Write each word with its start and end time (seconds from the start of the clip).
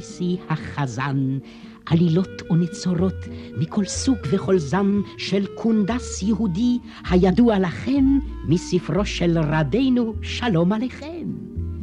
פייסי 0.00 0.36
החזן, 0.48 1.38
עלילות 1.86 2.42
ונצורות 2.50 3.14
מכל 3.56 3.84
סוג 3.84 4.16
וכל 4.30 4.58
זן 4.58 5.00
של 5.18 5.46
קונדס 5.46 6.22
יהודי 6.22 6.78
הידוע 7.10 7.58
לכם 7.58 8.04
מספרו 8.48 9.04
של 9.04 9.38
רדינו 9.38 10.14
שלום 10.22 10.72
עליכם. 10.72 11.39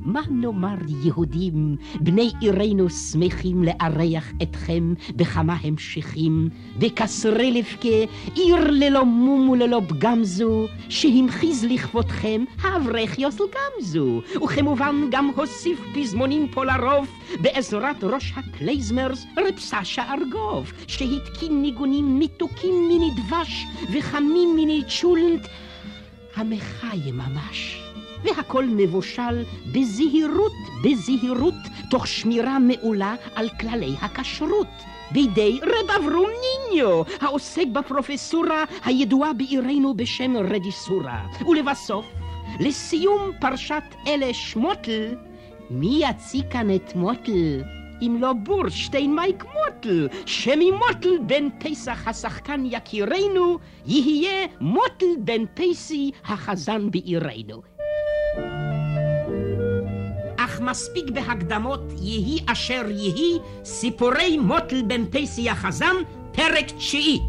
מה 0.08 0.22
נאמר 0.32 0.76
יהודים, 1.04 1.76
בני 1.96 2.32
עירנו 2.42 2.90
שמחים 2.90 3.64
לארח 3.64 4.32
אתכם 4.44 4.94
בכמה 5.16 5.58
המשכים, 5.62 6.50
בקסרי 6.80 7.52
לבכה, 7.52 8.14
עיר 8.36 8.72
ללא 8.72 9.06
מום 9.06 9.50
וללא 9.50 9.82
פגם 9.88 10.24
זו, 10.24 10.68
שהמחיז 10.90 11.66
לכבודכם 11.66 12.44
האברך 12.62 13.20
יוסל 13.20 13.44
גמזו, 13.44 14.22
וכמובן 14.44 14.96
גם 15.12 15.32
הוסיף 15.36 15.80
פזמונים 15.96 16.48
פה 16.48 16.66
לרוב, 16.66 17.08
בעזרת 17.42 18.04
ראש 18.04 18.34
הקלייזמרס 18.36 19.26
רב 19.38 19.60
סשה 19.60 20.14
ארגוב, 20.14 20.74
שהתקין 20.88 21.62
ניגונים 21.62 22.20
מתוקים 22.20 22.88
מיני 22.88 23.10
דבש 23.12 23.66
וחמים 23.94 24.56
מיני 24.56 24.82
צ'ולנט, 24.88 25.48
המחיה 26.36 27.12
ממש. 27.12 27.87
והכל 28.24 28.66
מבושל 28.66 29.44
בזהירות, 29.74 30.52
בזהירות, 30.84 31.54
תוך 31.90 32.08
שמירה 32.08 32.60
מעולה 32.60 33.16
על 33.36 33.50
כללי 33.50 33.96
הכשרות. 34.02 34.68
בידי 35.12 35.60
רב 35.64 35.92
אברום 35.92 36.30
ניניו, 36.42 37.02
העוסק 37.22 37.68
בפרופסורה 37.74 38.64
הידועה 38.86 39.34
בעירנו 39.34 39.94
בשם 39.94 40.38
רז'יסורה. 40.38 41.28
ולבסוף, 41.48 42.06
לסיום 42.60 43.32
פרשת 43.40 43.84
אלה 44.08 44.34
שמוטל, 44.34 45.16
מי 45.70 46.00
יציג 46.02 46.52
כאן 46.52 46.76
את 46.76 46.96
מוטל? 46.96 47.62
אם 48.02 48.18
לא 48.20 48.34
בורשטיין 48.34 49.16
מייק 49.16 49.44
מוטל, 49.46 50.08
שממוטל 50.26 51.18
בן 51.26 51.48
פסח 51.60 52.08
השחקן 52.08 52.64
יקירנו, 52.66 53.60
יהיה 53.86 54.48
מוטל 54.62 55.06
בן 55.18 55.44
פסי 55.54 56.12
החזן 56.26 56.92
בעירנו. 56.92 57.77
אך 60.38 60.62
מספיק 60.62 61.10
בהקדמות 61.10 61.82
יהי 62.02 62.40
אשר 62.46 62.84
יהי 62.90 63.40
סיפורי 63.64 64.38
מוטל 64.38 64.82
בן 64.88 65.06
פסי 65.12 65.50
החזן, 65.50 65.96
פרק 66.32 66.66
תשיעי. 66.78 67.20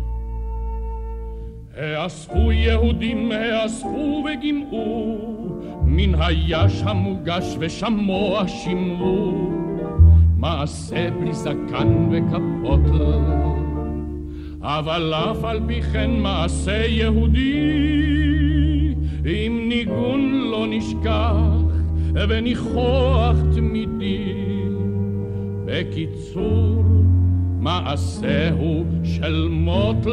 האספו 1.77 2.53
יהודים, 2.53 3.33
האספו 3.33 4.25
וגימאו, 4.27 5.19
מן 5.83 6.15
היש 6.15 6.83
המוגש 6.83 7.57
ושמוע 7.59 8.49
שמרו, 8.49 9.51
מעשה 10.37 11.11
בלי 11.11 11.33
זקן 11.33 12.09
וכפות, 12.11 12.81
אבל 14.61 15.15
אף 15.15 15.45
על 15.45 15.61
פי 15.67 15.83
כן 15.83 16.11
מעשה 16.11 16.87
יהודי, 16.87 17.59
אם 17.63 17.69
ניגון 17.69 18.03
לא 18.03 18.08
נשכח 20.79 21.37
וניחוח 22.29 23.37
תמידי. 23.55 24.35
בקיצור, 25.65 26.85
מעשהו 27.61 28.85
של 29.05 29.49
מוטל. 29.51 30.11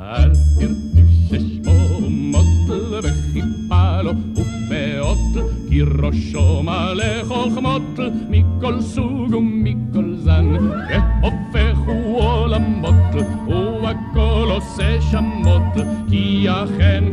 אל 0.00 0.30
תראו 0.58 1.06
ששמו 1.28 2.10
מוטל 2.10 2.98
וחיפה 3.02 4.02
לו 4.02 4.12
ופאות, 4.32 5.46
כי 5.68 5.82
ראשו 5.82 6.62
מלא 6.62 7.24
חוכמות 7.24 7.98
מכל 8.30 8.80
סוג 8.80 9.34
ומכל 9.34 10.14
זן, 10.16 10.56
והופכו 10.90 11.92
עולמות 11.92 13.14
ובכל 13.46 14.48
עושה 14.50 15.00
שמות, 15.00 15.86
כי 16.10 16.46
אכן 16.48 17.04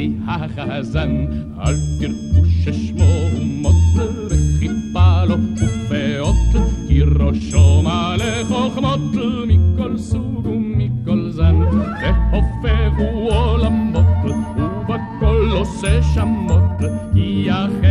פסי 0.00 0.12
החזן, 0.26 1.26
אל 1.58 1.74
תראו 2.00 2.44
ששמו 2.46 3.04
מוטל 3.42 4.26
וחיפה 4.26 5.24
לו 5.24 5.36
ופאות, 5.56 6.64
כי 6.88 7.02
ראשו 7.02 7.82
מלא 7.82 8.44
חוכמות 8.48 9.00
מכל 9.46 9.98
סוג 9.98 10.46
ומכל 10.46 11.30
זן, 11.30 11.56
והופכו 12.02 13.34
עולמות 13.34 14.04
ובכל 14.56 15.50
עושה 15.52 16.02
שמות, 16.02 16.90
כי 17.14 17.46
אכן 17.50 17.89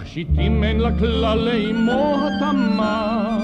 תכשיטים 0.00 0.64
אין 0.64 0.80
לה 0.80 0.98
כללי 0.98 1.72
מוהתמה, 1.72 3.38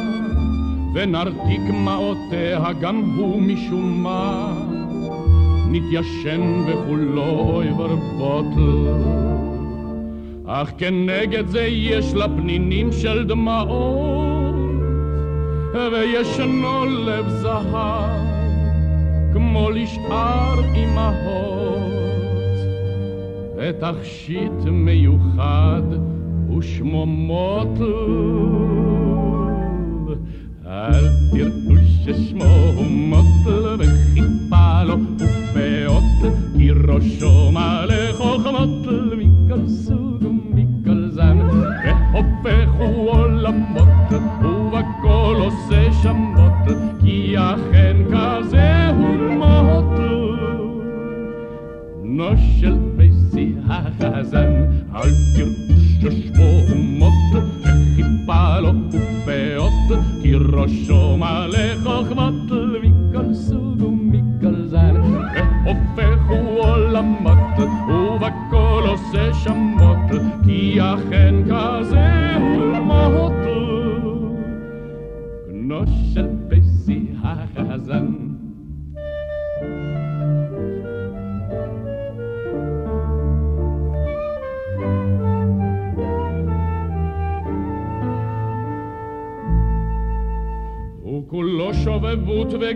ונרתיק 0.94 1.61
מעותיה 1.72 2.72
גם 2.81 3.11
הוא 3.17 3.43
משום 3.43 4.03
מה, 4.03 4.53
נתיישן 5.71 6.41
וכולו 6.66 7.22
אויבר 7.22 7.97
בוטל. 7.97 8.93
אך 10.47 10.71
כנגד 10.78 11.47
זה 11.47 11.62
יש 11.62 12.15
לה 12.15 12.28
פנינים 12.28 12.93
של 12.93 13.27
דמעות, 13.27 14.55
וישנו 15.93 16.84
לב 16.84 17.28
זהב, 17.28 18.27
כמו 19.33 19.71
לשאר 19.71 20.61
אמהות, 20.77 21.93
ותכשיט 23.56 24.65
מיוחד 24.65 26.16
ושמו 26.59 27.06
מוטל. 27.06 27.84
אל 30.67 31.05
תראו 31.33 31.77
ששמו 32.05 32.83
מוטל 32.91 33.77
וחיפה 33.78 34.83
לו 34.83 34.97
ופאות, 35.15 36.33
כי 36.56 36.71
ראשו 36.71 37.50
מלא 37.53 38.12
חוכמות 38.12 38.87
מכל 39.16 39.69
סוג 39.69 40.25
ומכל 40.25 41.11
זן, 41.11 41.39
והופכו 42.12 42.84
עולמות 42.84 44.12
ובכל 44.43 45.37
עושה 45.39 45.93
שמות, 46.03 46.78
כי 47.00 47.34
אכן 47.39 47.97
כזה 48.12 48.89
הוא 48.89 49.16
מוטל. 49.31 50.27
בנו 52.03 52.31
של 52.61 52.77
פסי 52.97 53.55
החזן, 53.69 54.53
אל 54.95 55.11
תראו 55.37 55.76
ששמו 56.11 56.77
מוט, 56.77 57.43
וחיפה 57.62 58.60
לו 58.60 58.72
ופאות, 58.89 60.01
כי 60.22 60.34
ראשו 60.34 61.16
מלא 61.16 61.77
חוכמות 61.83 62.34
מכל 62.83 63.34
סוג 63.34 63.83
ומכל 63.83 64.66
זן, 64.66 64.95
והופכו 65.65 66.34
עולמות, 66.34 67.33
ובכל 67.33 67.35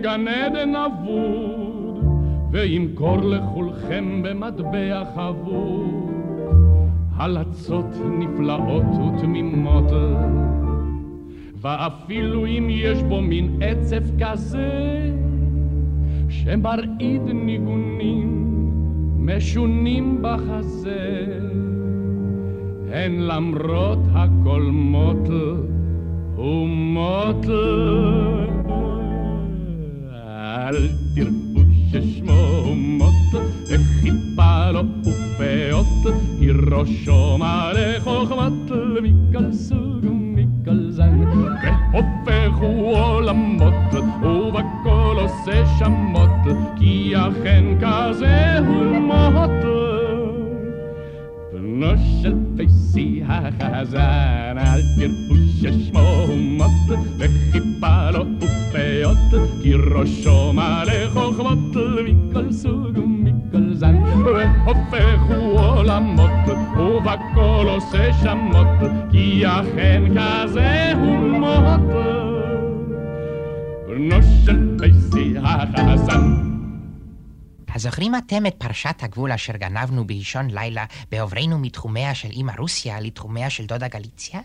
וגן 0.01 0.27
עדן 0.27 0.75
אבוד, 0.75 2.05
וימכור 2.51 3.17
לכולכם 3.17 4.21
במטבע 4.23 5.03
חבוד. 5.15 6.11
על 7.19 7.37
נפלאות 8.19 8.83
ותמימות. 8.83 9.91
ואפילו 11.61 12.45
אם 12.45 12.67
יש 12.69 13.03
בו 13.03 13.21
מין 13.21 13.59
עצב 13.61 14.23
כזה, 14.23 15.11
שמרעיד 16.29 17.21
ניגונים 17.33 18.47
משונים 19.17 20.21
בחזה, 20.21 21.25
הן 22.91 23.19
למרות 23.19 23.99
הכל 24.13 24.61
מוטל 24.71 25.55
ומוטל. 26.37 27.90
ראשו 36.81 37.37
מלא 37.37 37.99
חוכמת 37.99 38.71
מכל 39.01 39.51
סוג 39.53 40.05
ומכל 40.05 40.89
זן. 40.89 41.23
והופכו 41.93 42.65
עולמות, 42.65 43.93
ובכל 44.21 45.17
עושה 45.21 45.65
שמות, 45.79 46.57
כי 46.79 47.13
אכן 47.15 47.63
כזה 47.81 48.59
הוא 48.59 48.97
מוטל. 48.97 49.81
בנו 51.53 51.87
של 52.21 52.35
פייסי 52.57 53.21
החזן, 53.27 54.57
אל 54.57 54.81
תראו 54.97 55.35
ששמו 55.59 56.37
מוט, 56.37 56.99
וחיפה 57.17 58.11
לו 58.11 58.25
ופאות, 58.37 59.41
כי 59.63 59.73
ראשו 59.73 60.53
מלא 60.53 61.09
חוכמות 61.13 61.75
מכל 62.05 62.51
סוג 62.51 62.80
ובכל 67.61 67.73
עושה 67.73 68.13
שמות, 68.13 68.67
כי 69.11 69.43
אכן 69.45 70.03
כזה 70.09 70.91
הוא 70.95 71.17
מוט. 71.17 71.95
בנו 73.87 74.23
של 74.45 74.77
פייסי 74.79 75.33
החזן. 75.43 76.51
הזוכרים 77.75 78.15
אתם 78.15 78.45
את 78.45 78.55
פרשת 78.57 78.95
הגבול 79.01 79.31
אשר 79.31 79.53
גנבנו 79.57 80.07
באישון 80.07 80.49
לילה 80.49 80.85
בעוברנו 81.11 81.59
מתחומיה 81.59 82.15
של 82.15 82.29
אמא 82.35 82.51
רוסיה 82.57 82.99
לתחומיה 82.99 83.49
של 83.49 83.65
דודה 83.65 83.87
גליציה? 83.87 84.39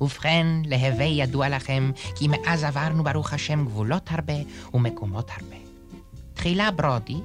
ובכן, 0.00 0.46
להווי 0.64 1.04
ידוע 1.04 1.48
לכם 1.48 1.90
כי 2.16 2.28
מאז 2.28 2.64
עברנו 2.64 3.04
ברוך 3.04 3.32
השם 3.32 3.64
גבולות 3.64 4.08
הרבה 4.10 4.34
ומקומות 4.74 5.30
הרבה. 5.30 5.56
תחילה 6.34 6.70
ברודי, 6.70 7.20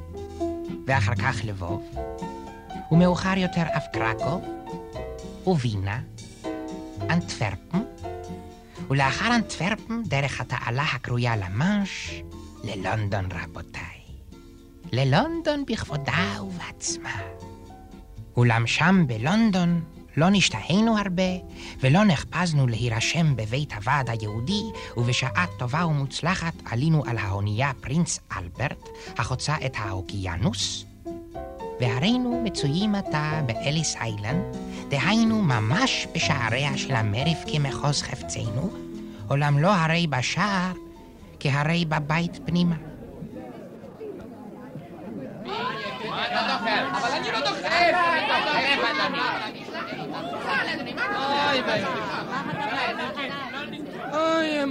ואחר 0.88 1.16
כך 1.16 1.36
לבוב, 1.44 1.96
ומאוחר 2.92 3.38
יותר 3.38 3.64
אף 3.78 3.86
קרקוב, 3.94 4.61
ווינה, 5.46 6.00
אנטוורפן, 7.10 7.80
ולאחר 8.90 9.36
אנטוורפן 9.36 10.04
דרך 10.06 10.42
התעלה 10.42 10.84
הקרויה 10.84 11.36
למאנש, 11.38 12.22
ללונדון 12.64 13.26
רבותיי. 13.32 14.02
ללונדון 14.92 15.64
בכבודה 15.68 16.42
ובעצמה. 16.42 17.22
אולם 18.38 18.68
שם 18.68 19.04
בלונדון 19.08 19.82
לא 20.18 20.30
נשתהינו 20.30 20.98
הרבה, 20.98 21.32
ולא 21.80 22.04
נחפזנו 22.04 22.68
להירשם 22.68 23.36
בבית 23.36 23.74
הוועד 23.74 24.10
היהודי, 24.10 24.64
ובשעה 24.98 25.46
טובה 25.60 25.86
ומוצלחת 25.86 26.54
עלינו 26.66 27.04
על 27.06 27.18
האונייה 27.18 27.72
פרינס 27.82 28.20
אלברט, 28.38 28.90
החוצה 29.18 29.56
את 29.66 29.74
האוקיינוס, 29.78 30.86
והרינו 31.82 32.42
מצויים 32.44 32.96
עתה 32.96 33.42
באליס 33.46 33.96
איילנד, 33.96 34.58
דהיינו 34.90 35.42
ממש 35.42 36.08
בשעריה 36.16 36.78
של 36.78 36.96
המריף 36.96 37.38
כמחוז 37.48 38.02
חפצנו, 38.02 38.70
אולם 39.30 39.60
לא 39.60 39.74
הרי 39.76 40.08
בשער, 40.08 40.72
כהרי 41.40 41.86
בבית 41.86 42.40
פנימה. 42.46 42.76
אבל 46.92 47.12
אני 47.12 47.32
לא 47.32 47.40
דוחף! 47.40 47.62
אדוני. 50.74 50.94
אוי, 51.52 52.01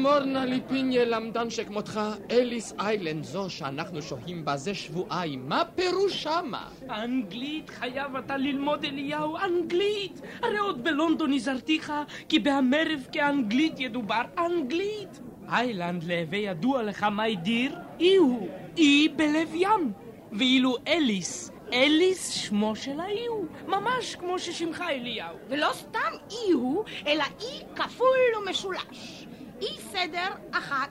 אמורנה 0.00 0.44
לי 0.44 0.60
פיניה 0.68 1.04
למדן 1.04 1.50
שכמותך, 1.50 2.00
אליס 2.30 2.74
איילנד 2.78 3.24
זו 3.24 3.50
שאנחנו 3.50 4.02
שוהים 4.02 4.44
בה 4.44 4.56
זה 4.56 4.74
שבועיים, 4.74 5.48
מה 5.48 5.62
פירוש 5.74 6.22
שמה? 6.22 6.68
אנגלית 6.90 7.70
חייב 7.70 8.16
אתה 8.16 8.36
ללמוד 8.36 8.84
אליהו, 8.84 9.36
אנגלית! 9.36 10.20
הרי 10.42 10.58
עוד 10.58 10.84
בלונדון 10.84 11.32
הזהרתיך 11.32 11.92
כי 12.28 12.38
בהמרב 12.38 13.06
כאנגלית 13.12 13.80
ידובר 13.80 14.22
אנגלית! 14.38 15.20
איילנד 15.48 16.04
להווה 16.04 16.38
ידוע 16.38 16.82
לך 16.82 17.06
מי 17.16 17.36
דיר? 17.36 17.76
אי 18.00 18.16
הוא, 18.16 18.48
אי 18.76 19.08
בלב 19.08 19.48
ים. 19.54 19.92
ואילו 20.32 20.76
אליס, 20.88 21.50
אליס 21.72 22.30
שמו 22.30 22.76
של 22.76 23.00
האי 23.00 23.26
הוא, 23.26 23.46
ממש 23.66 24.14
כמו 24.14 24.38
ששמך 24.38 24.84
אליהו. 24.90 25.36
ולא 25.48 25.70
סתם 25.72 26.12
אי 26.30 26.52
הוא, 26.52 26.84
אלא 27.06 27.24
אי 27.40 27.62
כפול 27.76 28.18
ומשולש. 28.42 29.26
אי 29.60 29.78
סדר 29.78 30.28
אחת, 30.52 30.90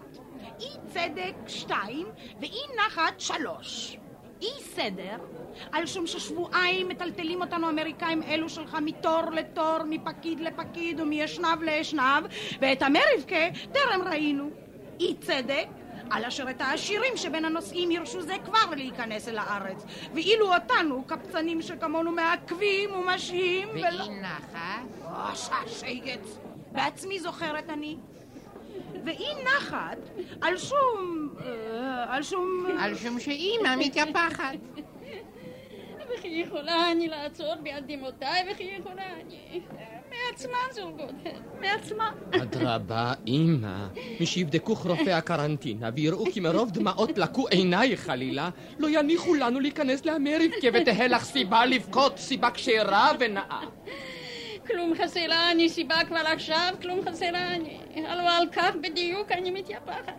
אי 0.59 0.69
צדק 0.87 1.33
שתיים, 1.47 2.07
ואי 2.39 2.61
נחת 2.77 3.19
שלוש. 3.19 3.97
אי 4.41 4.61
סדר, 4.61 5.17
על 5.71 5.85
שום 5.85 6.07
ששבועיים 6.07 6.87
מטלטלים 6.89 7.41
אותנו 7.41 7.69
אמריקאים 7.69 8.23
אלו 8.23 8.49
שלך 8.49 8.77
מתור 8.81 9.21
לתור, 9.31 9.77
מפקיד 9.89 10.39
לפקיד 10.39 10.99
ומישנב 10.99 11.61
לאשנב, 11.61 12.25
ואת 12.61 12.81
המרבקה 12.81 13.59
טרם 13.71 14.07
ראינו. 14.07 14.49
אי 14.99 15.15
צדק, 15.21 15.65
על 16.11 16.25
אשר 16.25 16.49
את 16.49 16.61
העשירים 16.61 17.17
שבין 17.17 17.45
הנוסעים 17.45 17.91
ירשו 17.91 18.21
זה 18.21 18.35
כבר 18.45 18.75
להיכנס 18.75 19.27
אל 19.27 19.37
הארץ, 19.37 19.85
ואילו 20.13 20.53
אותנו, 20.55 21.03
קפצנים 21.07 21.61
שכמונו 21.61 22.11
מעכבים 22.11 22.93
ומשהים 22.93 23.69
ולא... 23.69 23.81
ואי 23.81 24.09
נחת? 24.21 25.05
או, 25.05 25.35
ששייגץ, 25.67 26.37
בעצמי 26.71 27.19
זוכרת 27.19 27.69
אני. 27.69 27.97
ואי 29.09 29.43
נחת 29.43 30.09
על 30.41 30.57
שום... 30.57 31.29
אה, 31.45 32.15
על 32.15 32.23
שום... 32.23 32.65
על 32.79 32.95
שום 32.95 33.19
שאימא 33.19 33.75
מתייפחת. 33.77 34.55
וכי 36.13 36.27
יכולה 36.27 36.91
אני 36.91 37.07
לעצור 37.07 37.55
ביד 37.63 37.83
דמעותיי, 37.87 38.43
וכי 38.51 38.63
יכולה 38.79 39.03
אני... 39.13 39.61
מעצמה 40.09 40.57
זולגות, 40.71 41.13
מעצמה. 41.61 42.11
אדרבה, 42.31 43.13
אמא, 43.27 43.87
משיבדקוך 44.21 44.85
רופאי 44.85 45.13
הקרנטינה 45.13 45.89
ויראו 45.95 46.25
כי 46.33 46.39
מרוב 46.39 46.71
דמעות 46.71 47.17
לקו 47.17 47.47
עינייך 47.47 47.99
חלילה, 47.99 48.49
לא 48.79 48.87
יניחו 48.89 49.33
לנו 49.33 49.59
להיכנס 49.59 50.05
לאמריקה 50.05 50.67
ותהא 50.73 51.07
לך 51.07 51.23
סיבה 51.23 51.65
לבכות, 51.65 52.17
סיבה 52.17 52.51
כשרה 52.51 53.11
ונאה. 53.19 53.61
כלום 54.71 54.93
חסרה 55.03 55.51
אני 55.51 55.69
סיבה 55.69 55.95
כבר 56.07 56.21
עכשיו, 56.25 56.73
כלום 56.81 56.99
חסרה 57.09 57.47
אני. 57.55 57.77
הלוא 57.95 58.29
על 58.29 58.47
כך 58.51 58.71
בדיוק 58.81 59.31
אני 59.31 59.51
מתייפחת. 59.51 60.13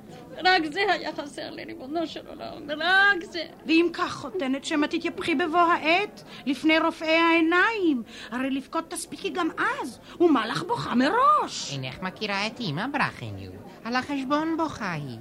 רק 0.44 0.62
זה 0.72 0.80
היה 0.92 1.10
חסר 1.12 1.50
לי, 1.50 1.64
ריבונו 1.64 2.06
של 2.06 2.20
עולם, 2.26 2.70
רק 2.70 3.24
זה. 3.24 3.42
ואם 3.66 3.88
כך, 3.92 4.12
חותנת, 4.12 4.64
שמא 4.64 4.86
תתייפחי 4.86 5.34
בבוא 5.34 5.58
העת, 5.58 6.22
לפני 6.46 6.78
רופאי 6.78 7.16
העיניים. 7.16 8.02
הרי 8.30 8.50
לבכות 8.50 8.90
תספיקי 8.90 9.30
גם 9.30 9.48
אז, 9.58 9.98
ומה 10.20 10.46
לך 10.46 10.62
בוכה 10.62 10.94
מראש? 10.94 11.72
אינך 11.72 12.02
מכירה 12.02 12.46
את 12.46 12.60
אמא 12.60 12.86
ברכניו, 12.92 13.50
על 13.84 13.96
החשבון 13.96 14.56
בוכה 14.56 14.92
היא. 14.92 15.18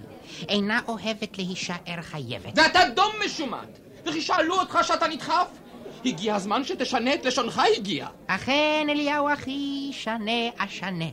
אינה 0.49 0.79
אוהבת 0.87 1.37
להישאר 1.37 2.01
חייבת. 2.01 2.53
ואתה 2.55 2.79
דום 2.95 3.11
משומט! 3.25 3.79
וכי 4.05 4.21
שאלו 4.21 4.59
אותך 4.59 4.79
שאתה 4.83 5.07
נדחף? 5.07 5.47
הגיע 6.05 6.35
הזמן 6.35 6.63
שתשנה 6.63 7.13
את 7.13 7.25
לשונך 7.25 7.61
הגיע. 7.77 8.07
אכן, 8.27 8.87
אליהו 8.89 9.33
אחי, 9.33 9.89
שנה 9.91 10.49
אשנה. 10.57 11.05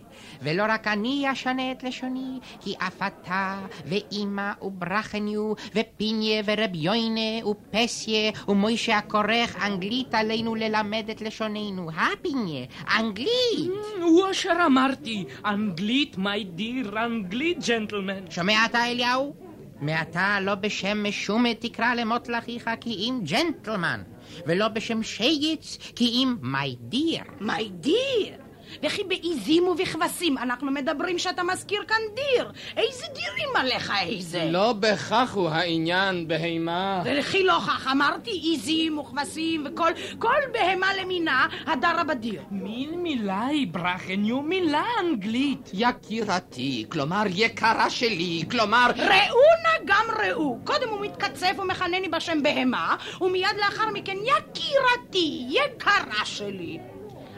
ולא 0.42 0.62
רק 0.68 0.86
אני 0.86 1.32
אשנה 1.32 1.72
את 1.72 1.82
לשוני, 1.82 2.38
כי 2.60 2.74
אף 2.78 3.02
אתה, 3.02 3.58
ואימא, 3.86 4.52
וברכניו, 4.62 5.52
ופיניה, 5.74 6.42
ורב 6.44 6.74
יוינה, 6.74 7.46
ופסיה, 7.46 8.32
ומוישה 8.48 8.98
הכורך 8.98 9.56
אנגלית 9.66 10.14
עלינו 10.14 10.54
ללמד 10.54 11.10
את 11.10 11.20
לשוננו. 11.20 11.90
הפיניה, 11.96 12.66
אנגלית! 12.98 13.70
הוא 14.02 14.30
אשר 14.30 14.56
אמרתי, 14.66 15.24
אנגלית, 15.44 16.18
מי 16.18 16.44
דיר, 16.44 17.04
אנגלית, 17.04 17.68
ג'נטלמן. 17.68 18.30
שומע 18.30 18.66
אתה, 18.66 18.86
אליהו? 18.90 19.34
מעתה 19.80 20.38
לא 20.40 20.54
בשם 20.54 21.02
משומה 21.02 21.54
תקרא 21.54 21.94
למות 21.94 22.28
לאחיך 22.28 22.70
כי 22.80 22.90
אם 22.90 23.20
ג'נטלמן. 23.24 24.02
ולא 24.46 24.68
בשם 24.68 25.02
שייץ, 25.02 25.78
כי 25.96 26.04
אם 26.04 26.36
מי 26.42 26.76
דיר. 26.80 27.22
מי 27.40 27.68
דיר? 27.68 28.45
וכי 28.82 29.04
בעיזים 29.04 29.68
ובכבשים 29.68 30.38
אנחנו 30.38 30.70
מדברים 30.70 31.18
שאתה 31.18 31.42
מזכיר 31.42 31.82
כאן 31.88 31.96
דיר. 32.14 32.52
איזה 32.76 33.04
דירים 33.14 33.56
עליך 33.56 33.92
איזה? 34.06 34.48
לא 34.50 34.72
בכך 34.72 35.34
הוא 35.34 35.48
העניין, 35.48 36.28
בהמה. 36.28 37.02
וכי 37.04 37.44
לא 37.44 37.58
כך 37.66 37.88
אמרתי 37.92 38.30
עיזים 38.30 38.98
וכבשים 38.98 39.66
וכל 39.66 39.90
כל 40.18 40.34
בהמה 40.52 40.86
למינה 41.00 41.46
הדרה 41.66 42.04
בדיר. 42.04 42.42
מין 42.50 43.02
מילה 43.02 43.46
היא 43.46 43.66
ברחניו, 43.70 44.42
מילה 44.42 44.84
אנגלית. 45.00 45.70
יקירתי, 45.74 46.86
כלומר 46.88 47.22
יקרה 47.34 47.90
שלי, 47.90 48.44
כלומר... 48.50 48.86
ראו 48.96 49.46
נא 49.64 49.84
גם 49.84 50.04
ראו. 50.22 50.58
קודם 50.64 50.88
הוא 50.88 51.00
מתקצף 51.00 51.52
ומכנני 51.58 52.08
בשם 52.08 52.42
בהמה, 52.42 52.96
ומיד 53.20 53.56
לאחר 53.58 53.90
מכן 53.92 54.16
יקירתי, 54.22 55.46
יקרה 55.48 56.24
שלי. 56.24 56.78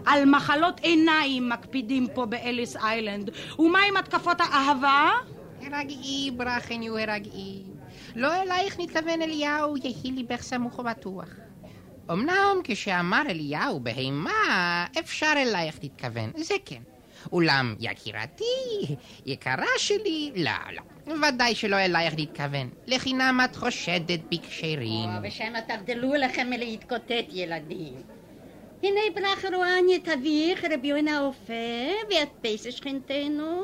על 0.08 0.24
מחלות 0.24 0.80
עיניים 0.80 1.48
מקפידים 1.48 2.06
פה 2.14 2.26
באליס 2.26 2.76
איילנד. 2.76 3.30
ומה 3.58 3.78
עם 3.88 3.96
התקפות 3.96 4.40
האהבה? 4.40 5.10
הרגעי, 5.60 6.30
ברחניו, 6.36 6.98
הרגעי. 6.98 7.62
לא 8.16 8.42
אלייך 8.42 8.80
נתכוון 8.80 9.22
אליהו, 9.22 9.76
יהי 9.76 10.12
ליבך 10.12 10.42
סמוך 10.42 10.78
ובטוח. 10.78 11.28
אמנם 12.10 12.56
כשאמר 12.64 13.22
אליהו 13.28 13.80
בהמה, 13.80 14.86
אפשר 14.98 15.32
אלייך 15.36 15.78
תתכוון, 15.78 16.30
זה 16.36 16.54
כן. 16.64 16.82
אולם 17.32 17.74
יקירתי, 17.80 18.44
יקרה 19.26 19.66
שלי, 19.78 20.32
לא, 20.36 20.50
לא. 20.72 21.12
ודאי 21.28 21.54
שלא 21.54 21.76
אלייך 21.76 22.14
להתכוון. 22.18 22.70
לחינם 22.86 23.40
את 23.44 23.56
חושדת 23.56 24.20
בכשרים. 24.32 25.10
ושמא 25.22 25.58
תבדלו 25.68 26.14
לכם 26.14 26.50
מלהתקוטט 26.50 27.26
ילדים. 27.30 27.94
הנה 28.82 29.00
ברח 29.14 29.44
רואני 29.44 29.96
את 29.96 30.08
אביך, 30.08 30.64
רבי 30.72 30.88
יונה 30.88 31.18
האופה, 31.18 31.52
ואת 32.10 32.28
פייסה 32.40 32.70
שכנתנו, 32.70 33.62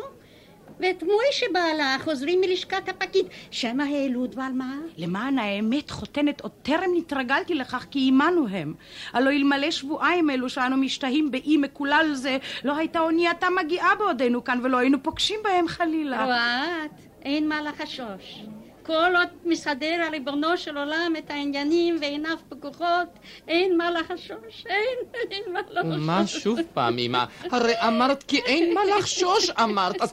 ואת 0.80 1.02
מוישה 1.02 1.46
בעלה 1.52 1.96
חוזרים 2.00 2.40
מלשכת 2.40 2.88
הפקיד. 2.88 3.26
שמא 3.50 3.82
העלו 3.82 4.26
דבר 4.26 4.48
מה? 4.54 4.76
למען 4.96 5.38
האמת, 5.38 5.90
חותנת, 5.90 6.40
עוד 6.40 6.52
טרם 6.62 6.90
נתרגלתי 6.96 7.54
לכך 7.54 7.86
כי 7.90 8.08
עמנו 8.08 8.48
הם. 8.48 8.74
הלא 9.12 9.30
אלמלא 9.30 9.70
שבועיים 9.70 10.30
אלו 10.30 10.48
שאנו 10.48 10.76
משתהים 10.76 11.30
באי 11.30 11.56
מקולל 11.56 12.10
זה, 12.14 12.38
לא 12.64 12.76
הייתה 12.76 13.00
אונייתה 13.00 13.46
מגיעה 13.64 13.94
בעודנו 13.94 14.44
כאן 14.44 14.60
ולא 14.62 14.76
היינו 14.76 15.02
פוגשים 15.02 15.40
בהם 15.44 15.68
חלילה. 15.68 16.24
רואת, 16.24 16.90
אין 17.22 17.48
מה 17.48 17.62
לחשוש. 17.62 18.44
כל 18.86 19.16
עוד 19.16 19.28
מסדר 19.44 20.02
הריבונו 20.06 20.56
של 20.56 20.78
עולם 20.78 21.12
את 21.18 21.30
העניינים 21.30 21.96
ועיניו 22.00 22.36
פקוחות, 22.48 23.08
אין 23.48 23.76
מה 23.76 23.90
לחשוש, 23.90 24.64
אין, 24.66 25.28
אין 25.30 25.52
מה 25.52 25.60
לחשוש. 25.70 25.96
ומה 25.96 26.26
שוב 26.26 26.58
פעם, 26.74 26.98
אמא? 26.98 27.24
הרי 27.50 27.72
אמרת 27.86 28.22
כי 28.22 28.40
אין 28.40 28.74
מה 28.74 28.80
לחשוש, 28.84 29.50
אמרת, 29.50 30.00
אז... 30.00 30.12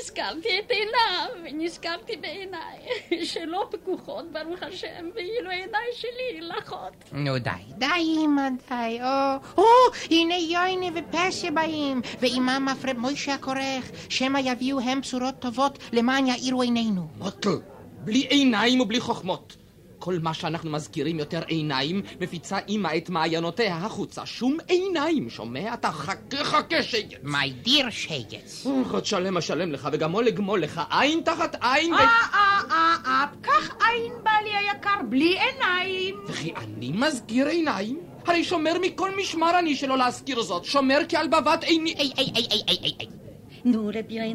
הזכרתי 0.00 0.48
את 0.58 0.70
עיניו, 0.70 1.28
ונזכרתי 1.44 2.16
בעיניי, 2.16 2.78
שלא 3.32 3.68
פקוחות, 3.70 4.32
ברוך 4.32 4.62
השם, 4.62 5.10
ואילו 5.14 5.50
עיניי 5.50 5.88
שלי 5.94 6.40
לחות. 6.40 6.92
נו 7.12 7.38
די, 7.38 7.50
די 7.78 8.16
אמא, 8.24 8.48
די, 8.68 8.98
או, 9.02 9.36
או, 9.58 9.64
הנה 10.10 10.36
יוינה 10.36 10.86
ופסיה 10.94 11.50
באים, 11.50 12.00
ועמם 12.20 12.68
מפרד 12.72 12.98
מוישה 12.98 13.34
הכורך, 13.34 13.90
שמא 14.08 14.38
יביאו 14.38 14.80
הם 14.80 15.00
בשורות 15.00 15.34
טובות 15.38 15.78
למען 15.92 16.26
יאירו 16.26 16.62
עינינו. 16.62 17.08
מוטל, 17.18 17.58
בלי 18.04 18.20
עיניים 18.20 18.80
ובלי 18.80 19.00
חוכמות. 19.00 19.56
כל 20.08 20.18
מה 20.22 20.34
שאנחנו 20.34 20.70
מזכירים 20.70 21.18
יותר 21.18 21.40
עיניים, 21.46 22.02
מפיצה 22.20 22.58
אימא 22.68 22.88
את 22.96 23.10
מעיינותיה 23.10 23.76
החוצה. 23.76 24.26
שום 24.26 24.56
עיניים, 24.68 25.30
שומע? 25.30 25.74
אתה 25.74 25.90
חכה 25.90 26.44
חכה 26.44 26.82
שייגץ. 26.82 27.18
מי 27.22 27.52
דיר 27.52 27.90
שייגץ. 27.90 28.66
עוד 28.90 29.06
שלם 29.06 29.36
אשלם 29.36 29.72
לך, 29.72 29.88
וגם 29.92 30.10
מול 30.10 30.24
לגמול 30.24 30.62
לך, 30.62 30.80
עין 30.90 31.20
תחת 31.24 31.56
עין. 31.60 31.94
אה, 31.94 31.98
אה, 31.98 32.60
אה, 32.70 32.96
אה, 33.06 33.24
קח 33.40 33.76
עין 33.80 34.12
בעלי 34.22 34.56
היקר, 34.56 35.02
בלי 35.08 35.38
עיניים. 35.40 36.14
וכי 36.28 36.52
אני 36.56 36.92
מזכיר 36.94 37.46
עיניים? 37.46 38.00
הרי 38.26 38.44
שומר 38.44 38.72
מכל 38.82 39.10
משמר 39.20 39.58
אני 39.58 39.76
שלא 39.76 39.98
להזכיר 39.98 40.42
זאת. 40.42 40.64
שומר 40.64 40.98
כעל 41.08 41.28
בבת 41.28 41.64
עיני... 41.64 41.94
איי, 41.98 42.12
איי, 42.18 42.32
איי, 42.36 42.46
איי, 42.50 42.62
איי, 42.68 42.92
איי. 43.00 43.08
נו, 43.64 43.90
רבי 43.94 44.34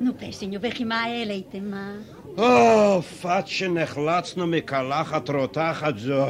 נו 0.00 0.12
פסיניו, 0.18 0.60
וכי 0.62 0.84
מה 0.84 1.00
העליתם, 1.00 1.70
מה? 1.70 1.92
או, 2.38 3.02
פת 3.02 3.46
שנחלצנו 3.46 4.46
מקלחת 4.46 5.30
רותחת 5.30 5.98
זו. 5.98 6.26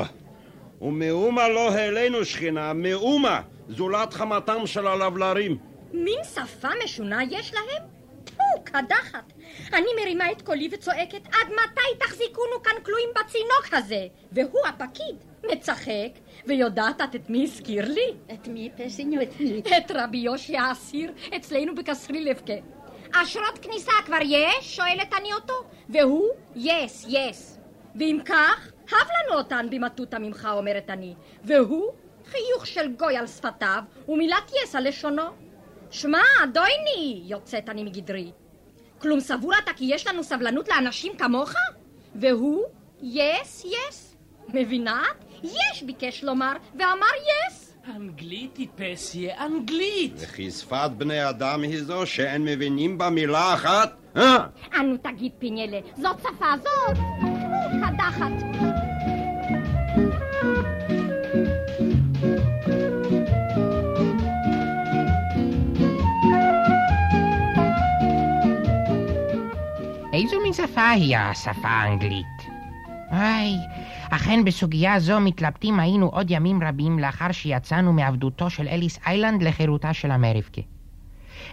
ומאומה 0.83 1.49
לא 1.49 1.71
העלינו 1.71 2.25
שכינה, 2.25 2.73
מאומה, 2.73 3.41
זולת 3.69 4.15
חמתם 4.15 4.67
של 4.67 4.87
הלבלרים. 4.87 5.59
מין 5.93 6.25
שפה 6.35 6.69
משונה 6.85 7.19
יש 7.31 7.55
להם? 7.55 7.89
פו, 8.37 8.63
קדחת. 8.65 9.33
אני 9.73 9.87
מרימה 10.01 10.33
את 10.33 10.43
קולי 10.43 10.69
וצועקת, 10.73 11.27
עד 11.27 11.53
מתי 11.53 12.05
תחזיקונו 12.07 12.63
כאן 12.65 12.73
כלואים 12.83 13.09
בצינוק 13.11 13.69
הזה? 13.73 14.07
והוא 14.33 14.67
הפקיד, 14.69 15.17
מצחק, 15.53 16.19
ויודעת 16.47 17.01
את 17.15 17.31
מי 17.31 17.43
הזכיר 17.43 17.89
לי? 17.89 18.35
את 18.35 18.49
מי, 18.49 18.71
פסיניו, 18.77 19.23
את 19.23 19.41
מי? 19.41 19.63
את 19.77 19.91
רבי 19.95 20.19
יושי 20.19 20.57
האסיר 20.57 21.13
אצלנו 21.37 21.75
בקסרי 21.75 22.25
לבקה. 22.25 22.80
אשרות 23.13 23.59
כניסה 23.63 23.93
כבר 24.07 24.19
יש? 24.23 24.77
שואלת 24.77 25.15
אני 25.21 25.33
אותו. 25.33 25.55
והוא, 25.89 26.29
יס, 26.57 27.07
יס. 27.09 27.59
ואם 27.95 28.19
כך, 28.25 28.73
הב 28.89 28.93
לנו 28.93 29.39
אותן 29.39 29.67
במטותא 29.71 30.17
ממך, 30.17 30.49
אומרת 30.53 30.91
אני. 30.91 31.15
והוא, 31.45 31.93
חיוך 32.27 32.67
של 32.67 32.93
גוי 32.93 33.17
על 33.17 33.27
שפתיו, 33.27 33.83
ומילת 34.09 34.53
יס 34.63 34.75
על 34.75 34.89
לשונו. 34.89 35.23
שמע, 35.91 36.23
דויני, 36.53 37.23
יוצאת 37.25 37.69
אני 37.69 37.85
מגדרי. 37.85 38.33
כלום 38.99 39.21
סבור 39.21 39.53
אתה 39.65 39.73
כי 39.73 39.85
יש 39.89 40.07
לנו 40.07 40.25
סבלנות 40.25 40.69
לאנשים 40.69 41.17
כמוך? 41.17 41.53
והוא, 42.15 42.65
יס, 43.03 43.65
יס. 43.65 44.17
מבינה? 44.49 45.03
יש 45.43 45.83
ביקש 45.83 46.25
לומר, 46.25 46.53
ואמר 46.75 47.07
יס. 47.49 47.70
אנגלית 47.89 48.57
היא 48.57 48.69
פסיה, 48.77 49.47
אנגלית. 49.47 50.13
וכי 50.17 50.51
שפת 50.51 50.91
בני 50.97 51.29
אדם 51.29 51.63
היא 51.63 51.83
זו 51.83 52.07
שאין 52.07 52.45
מבינים 52.45 52.99
בה 52.99 53.11
מילה 53.11 53.55
אחת? 53.55 53.93
אה? 54.17 54.37
אנו 54.81 54.97
תגיד 54.97 55.33
פיניאלה, 55.39 55.79
זאת 55.97 56.21
שפה 56.21 56.47
זאת. 56.63 56.97
קדחת. 57.83 58.33
איזו 70.13 70.37
מין 70.43 70.53
שפה 70.53 70.89
היא 70.89 71.17
השפה 71.17 71.69
האנגלית? 71.69 72.27
היי, 73.11 73.57
אכן 74.11 74.45
בסוגיה 74.45 75.01
זו 75.01 75.21
מתלבטים 75.21 75.81
היינו 75.81 76.07
עוד 76.07 76.31
ימים 76.31 76.63
רבים 76.63 76.99
לאחר 76.99 77.33
שיצאנו 77.33 77.93
מעבדותו 77.93 78.51
של 78.51 78.69
אליס 78.69 78.99
איילנד 79.07 79.43
לחירותה 79.43 79.93
של 79.93 80.13
אמריקה. 80.13 80.61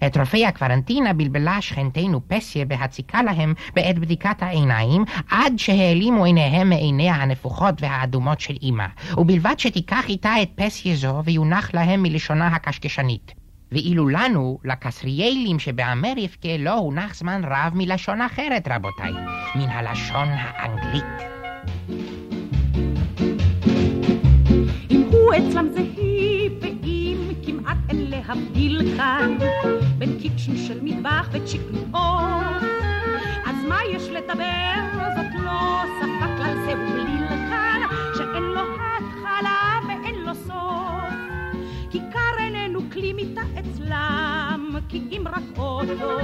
את 0.06 0.18
רופאי 0.18 0.46
הקוורנטינה 0.46 1.14
בלבלה 1.14 1.62
שכנתנו 1.62 2.22
פסיה 2.28 2.66
בהציקה 2.66 3.24
להם 3.24 3.54
בעת 3.74 4.00
בדיקת 4.00 4.44
העיניים, 4.44 5.04
עד 5.30 5.54
שהעלימו 5.58 6.26
עיניהם 6.26 6.70
מעיניה 6.70 7.16
הנפוחות 7.16 7.76
והאדומות 7.82 8.40
של 8.40 8.56
אמא, 8.64 8.86
ובלבד 9.18 9.56
שתיקח 9.58 10.06
איתה 10.10 10.34
את 10.42 10.50
פסיה 10.56 10.96
זו 10.96 11.22
ויונח 11.26 11.74
להם 11.74 12.04
מלשונה 12.04 12.48
הקשקשנית. 12.48 13.34
ואילו 13.72 14.10
לנו, 14.10 14.60
לקסריאלים 14.64 15.60
שבאמריקה, 15.60 16.58
לא 16.60 16.74
הונח 16.74 17.16
זמן 17.16 17.42
רב 17.44 17.72
מלשון 17.76 18.22
אחרת, 18.22 18.68
רבותיי, 18.68 19.14
מן 19.56 19.70
הלשון 19.70 20.28
האנגלית. 20.32 22.26
הוא 25.12 25.34
אצלם 25.34 25.68
זהי, 25.74 26.50
ואם 26.62 27.18
כמעט 27.46 27.78
אין 27.90 28.10
להבדיל 28.10 28.96
כאן 28.98 29.38
בין 29.98 30.20
קיצ'ן 30.20 30.58
של 30.58 30.80
מטבח 30.82 31.30
וצ'יקן 31.32 31.78
אז 33.46 33.56
מה 33.68 33.80
יש 33.92 34.10
לדבר? 34.10 34.74
זאת 35.16 35.42
לא 35.44 35.82
שפה 36.00 36.26
כלל 36.38 36.56
זה 36.66 36.74
ובליל 36.74 37.28
כאן, 37.28 37.82
שאין 38.18 38.44
לו 38.44 38.62
התחלה 38.62 39.80
ואין 39.88 40.16
לו 40.16 40.36
סוף. 40.36 41.14
כי 41.92 42.14
car 42.14 42.38
איננו 42.40 42.80
כלי 42.94 43.14
מיטה 43.14 43.42
אצלם, 43.60 44.76
כי 44.90 45.02
אם 45.12 45.24
רק 45.28 45.58
אוטו, 45.58 46.18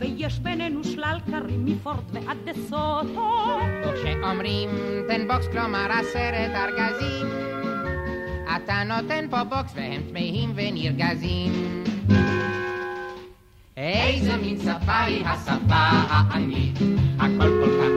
ויש 0.00 0.38
בינינו 0.38 0.84
שלל 0.84 1.18
car 1.30 1.50
ים 1.50 1.64
מפורד 1.64 2.04
ועד 2.12 2.36
דה 2.44 2.77
סוטו. 2.77 3.58
וכשאומרים 3.84 4.70
ten 5.08 5.28
box 5.28 5.48
כלומר 5.48 5.92
עשרת 5.92 6.50
ארגזים, 6.54 7.26
אתה 8.56 8.82
נותן 8.84 9.24
פה 9.30 9.44
בוקס 9.44 9.72
והם 9.74 10.02
תמהים 10.08 10.52
ונרגזים. 10.54 11.82
איזה 13.76 14.36
מין 14.36 14.58
שפה 14.60 14.98
היא 15.00 15.26
השפה 15.26 15.74
האנגלית, 16.10 16.78
הכל 17.18 17.48
כל 17.48 17.70
כך 17.80 17.95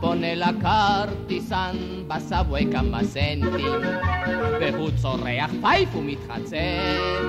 פונה 0.00 0.34
לכרטיסן 0.34 1.76
בסאבווי 2.08 2.66
כמה 2.72 3.04
סנטים, 3.04 3.82
והוא 4.60 4.90
צורח 5.02 5.50
פייף 5.60 5.96
ומתחצף, 5.96 7.22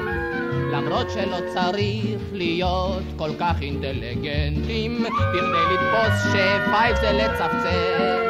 למרות 0.74 1.10
שלא 1.10 1.38
צריך 1.54 2.20
להיות 2.32 3.04
כל 3.18 3.30
כך 3.40 3.62
אינטליגנטים, 3.62 5.04
בכדי 5.04 5.42
לתפוס 5.74 6.32
ש 6.32 6.54
five 6.54 6.98
זה 7.02 7.12
לצפצף. 7.12 8.30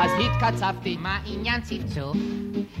אז 0.00 0.10
התקצפתי. 0.20 0.96
מה 1.00 1.18
עניין 1.26 1.60
צפצוף? 1.60 2.16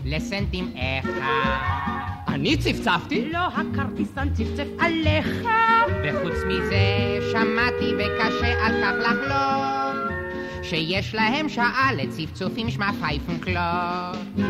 לסנטים 0.04 0.72
אחד. 0.76 2.10
אני 2.28 2.56
צפצפתי? 2.56 3.30
לא, 3.32 3.38
הכרטיסן 3.38 4.28
צפצף 4.32 4.66
עליך. 4.78 5.48
וחוץ 6.04 6.34
מזה, 6.48 7.18
שמעתי 7.32 7.94
וקשה 7.94 8.66
על 8.66 8.72
כך 8.82 8.94
לחלום, 9.00 9.69
שיש 10.62 11.14
להם 11.14 11.48
שעה 11.48 11.90
לצפצופים 11.96 12.70
שמה 12.70 12.90
five 13.00 13.47
o'clock. 13.47 14.40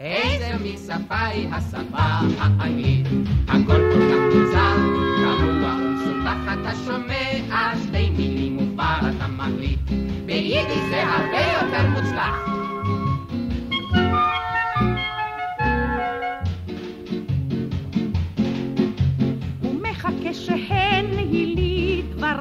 איזה 0.00 0.52
משפה 0.64 1.20
היא 1.20 1.48
השפה 1.52 1.98
האנגלית, 1.98 3.06
הכל 3.48 3.80
כל 3.92 4.00
כך 4.10 4.34
מוזר, 4.34 4.76
קבוע 5.16 5.74
ומסובך, 5.74 6.52
אתה 6.52 6.70
שומע 6.84 7.72
שתי 7.82 8.10
מילים 8.10 8.58
וכבר 8.58 8.98
אתה 9.16 9.26
מחליט, 9.28 9.80
ביידיש 10.26 10.82
זה 10.90 11.02
הרבה 11.02 11.66
יותר 11.66 11.88
מוצלח. 11.88 12.58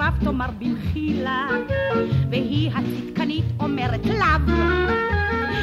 דבריו 0.09 0.23
תאמר 0.23 0.49
במחילה, 0.59 1.47
והיא 2.29 2.71
הצדקנית 2.75 3.45
אומרת 3.59 4.05
לאו, 4.05 4.53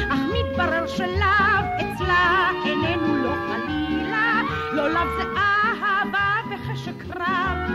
אך 0.09 0.19
מתברר 0.33 0.87
שלאו 0.87 1.65
אצלה 1.77 2.49
איננו 2.65 3.15
לא 3.23 3.33
חלילה, 3.47 4.41
לא 4.73 4.89
לאו 4.89 5.01
זה 5.17 5.23
אהבה 5.37 6.35
וחשק 6.49 7.05
רב. 7.15 7.71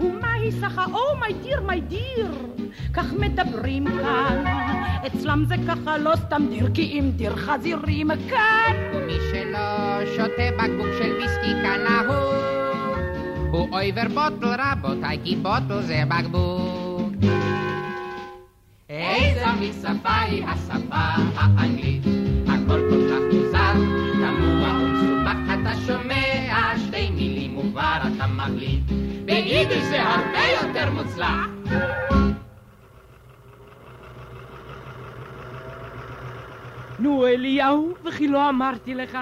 ומהי 0.00 0.52
סחה, 0.52 0.84
או 0.84 1.16
מי 1.20 1.34
דיר, 1.42 1.60
מי 1.60 1.80
דיר, 1.80 2.32
כך 2.94 3.12
מדברים 3.12 3.86
כאן. 3.86 4.44
אצלם 5.06 5.44
זה 5.48 5.54
ככה 5.68 5.98
לא 5.98 6.16
סתם 6.16 6.42
דיר, 6.50 6.68
כי 6.74 6.82
אם 6.82 7.10
דיר 7.16 7.36
חזירים 7.36 8.08
כאן. 8.30 8.76
ומי 8.94 9.16
שלא 9.30 10.06
שותה 10.16 10.56
בקבוק 10.58 10.86
של 10.98 11.12
ויסקי 11.12 11.52
כנהוג, 11.62 12.43
הוא 13.54 13.68
אויבר 13.72 14.02
בוטל 14.14 14.60
רבותיי, 14.60 15.18
כי 15.24 15.36
בוטל 15.36 15.82
זה 15.82 16.02
בקבוק. 16.08 17.12
איזה 18.88 19.44
משפה 19.60 20.20
היא 20.20 20.44
השפה 20.44 21.22
האנגלית, 21.36 22.02
הכל 22.46 22.80
כל 22.90 23.08
כך 23.10 23.20
מוזר, 23.32 23.72
תמוה 24.12 24.72
ומסובך, 24.82 25.54
אתה 25.60 25.72
שומע 25.86 26.76
שתי 26.86 27.10
מילים 27.10 27.58
וכבר 27.58 27.98
אתה 28.16 28.26
מחליט, 28.26 28.82
ביידיש 29.24 29.84
זה 29.84 30.02
הרבה 30.02 30.44
יותר 30.62 30.90
מוצלח. 30.90 31.46
נו, 37.04 37.26
אליהו, 37.26 37.94
וכי 38.04 38.28
לא 38.28 38.48
אמרתי 38.48 38.94
לך, 38.94 39.18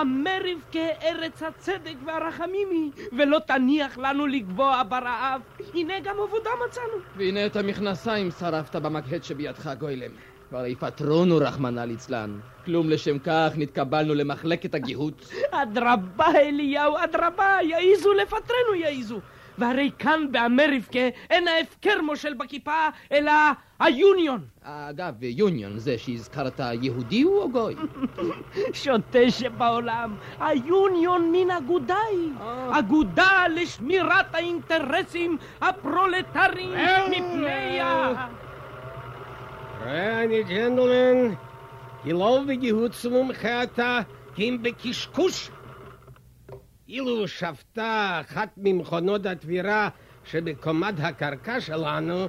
אמריב 0.00 0.58
כארץ 0.70 1.42
הצדק 1.42 1.94
והרחמים 2.06 2.68
היא, 2.70 2.90
ולא 3.18 3.38
תניח 3.46 3.98
לנו 3.98 4.26
לגבוה 4.26 4.82
ברעב. 4.84 5.40
הנה 5.74 6.00
גם 6.00 6.16
עבודה 6.28 6.50
מצאנו. 6.66 7.02
והנה 7.16 7.46
את 7.46 7.56
המכנסיים 7.56 8.30
שרפת 8.30 8.76
במקהד 8.76 9.24
שבידך, 9.24 9.70
גוילם. 9.78 10.10
כבר 10.48 10.66
יפטרונו, 10.66 11.36
רחמנא 11.36 11.80
ליצלן. 11.80 12.38
כלום 12.64 12.90
לשם 12.90 13.18
כך 13.18 13.52
נתקבלנו 13.56 14.14
למחלקת 14.14 14.74
הגיהות. 14.74 15.32
אדרבה, 15.62 16.26
אליהו, 16.36 16.94
אדרבה, 17.04 17.58
יעיזו 17.62 18.12
לפטרנו, 18.12 18.74
יעיזו. 18.74 19.20
והרי 19.58 19.90
כאן 19.98 20.26
באמריבקה 20.30 21.08
אין 21.30 21.48
ההפקר 21.48 22.02
מושל 22.02 22.34
בכיפה, 22.34 22.88
אלא 23.12 23.32
היוניון. 23.80 24.40
אגב, 24.62 25.14
יוניון, 25.22 25.78
זה 25.78 25.98
שהזכרת 25.98 26.60
יהודי 26.82 27.22
הוא 27.22 27.38
או 27.42 27.50
גוי? 27.50 27.74
שוטה 28.72 29.30
שבעולם, 29.30 30.16
היוניון 30.40 31.32
מן 31.32 31.50
אגודה 31.50 31.98
היא. 32.10 32.32
אגודה 32.78 33.44
לשמירת 33.54 34.34
האינטרסים 34.34 35.36
הפרולטריים 35.60 36.72
מפני 37.10 37.80
ה... 37.80 38.28
Meine 39.84 40.42
Gentlemen, 40.48 41.36
glaube 42.06 42.54
גהות 42.54 42.94
כי 44.34 44.48
אם 44.48 44.58
בקשקוש. 44.62 45.50
אילו 46.94 47.28
שפטה 47.28 48.20
אחת 48.20 48.48
ממכונות 48.56 49.26
התבירה 49.26 49.88
שבקומת 50.24 50.94
הקרקע 50.98 51.60
שלנו, 51.60 52.28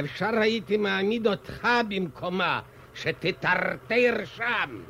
אפשר 0.00 0.30
הייתי 0.40 0.76
מעמיד 0.76 1.26
אותך 1.26 1.68
במקומה, 1.88 2.60
שתטרטר 2.94 4.24
שם. 4.24 4.84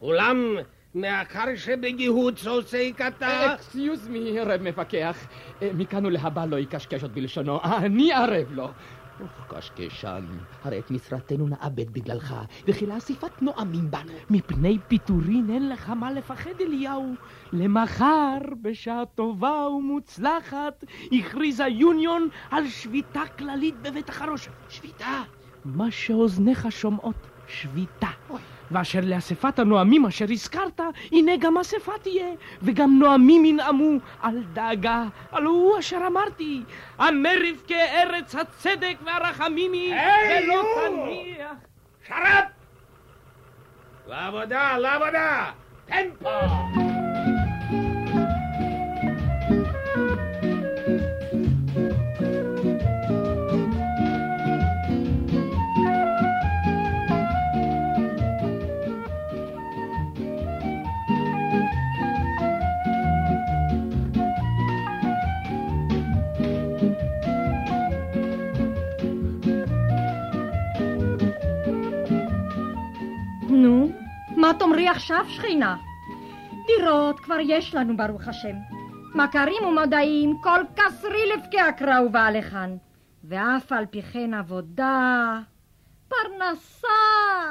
אולם 0.00 0.56
מאחר 0.94 1.56
שבגיהות 1.56 2.46
עוסק 2.46 3.00
אתה... 3.08 3.54
אקסיוז 3.54 4.08
מי, 4.08 4.40
רב 4.40 4.62
מפקח. 4.62 5.26
אה, 5.62 5.70
מכאן 5.74 6.06
ולהבא 6.06 6.44
לא 6.44 6.56
יקשקש 6.56 7.02
עוד 7.02 7.14
בלשונו, 7.14 7.60
אני 7.64 8.12
ערב 8.12 8.52
לו. 8.52 8.74
קשקשן, 9.48 10.24
הרי 10.62 10.78
את 10.78 10.90
משרתנו 10.90 11.46
נאבד 11.46 11.90
בגללך, 11.90 12.34
וכי 12.66 12.86
לאספת 12.86 13.42
נואמים 13.42 13.90
בנו. 13.90 14.12
מפני 14.30 14.78
פיטורין 14.88 15.50
אין 15.50 15.68
לך 15.68 15.88
מה 15.88 16.12
לפחד, 16.12 16.50
אליהו. 16.60 17.18
למחר, 17.52 18.38
בשעה 18.62 19.06
טובה 19.14 19.68
ומוצלחת, 19.68 20.84
הכריז 21.12 21.60
היוניון 21.60 22.28
על 22.50 22.68
שביתה 22.68 23.22
כללית 23.38 23.82
בבית 23.82 24.08
החרושת. 24.08 24.52
שביתה? 24.68 25.22
מה 25.64 25.90
שאוזניך 25.90 26.66
שומעות, 26.72 27.26
שביתה. 27.46 28.08
ואשר 28.70 29.00
לאספת 29.02 29.58
הנואמים 29.58 30.06
אשר 30.06 30.24
הזכרת, 30.30 30.80
הנה 31.12 31.32
גם 31.36 31.58
אספה 31.58 31.92
תהיה, 32.02 32.26
וגם 32.62 32.98
נואמים 32.98 33.44
ינאמו, 33.44 33.90
אל 34.24 34.42
דאגה, 34.52 35.04
הלא 35.32 35.50
הוא 35.50 35.78
אשר 35.78 35.98
אמרתי, 36.06 36.62
המריב 36.98 37.62
כארץ 37.66 38.34
הצדק 38.34 38.96
והרחמים 39.06 39.72
היא, 39.72 39.94
ולא 39.94 40.62
תניח. 40.74 41.52
שר"פ! 42.08 42.44
לעבודה, 44.06 44.78
לעבודה! 44.78 45.50
טמפו! 45.86 46.93
עכשיו, 74.94 75.24
שכינה? 75.28 75.76
דירות 76.66 77.20
כבר 77.20 77.36
יש 77.40 77.74
לנו, 77.74 77.96
ברוך 77.96 78.28
השם. 78.28 78.56
מכרים 79.14 79.64
ומודעים, 79.68 80.36
כל 80.42 80.60
כסרי 80.76 81.26
לבקי 81.36 81.68
אקרא 81.68 82.00
ובא 82.00 82.30
לכאן. 82.30 82.76
ואף 83.24 83.72
על 83.72 83.86
פי 83.86 84.02
כן 84.02 84.34
עבודה, 84.34 85.38
פרנסה. 86.08 86.88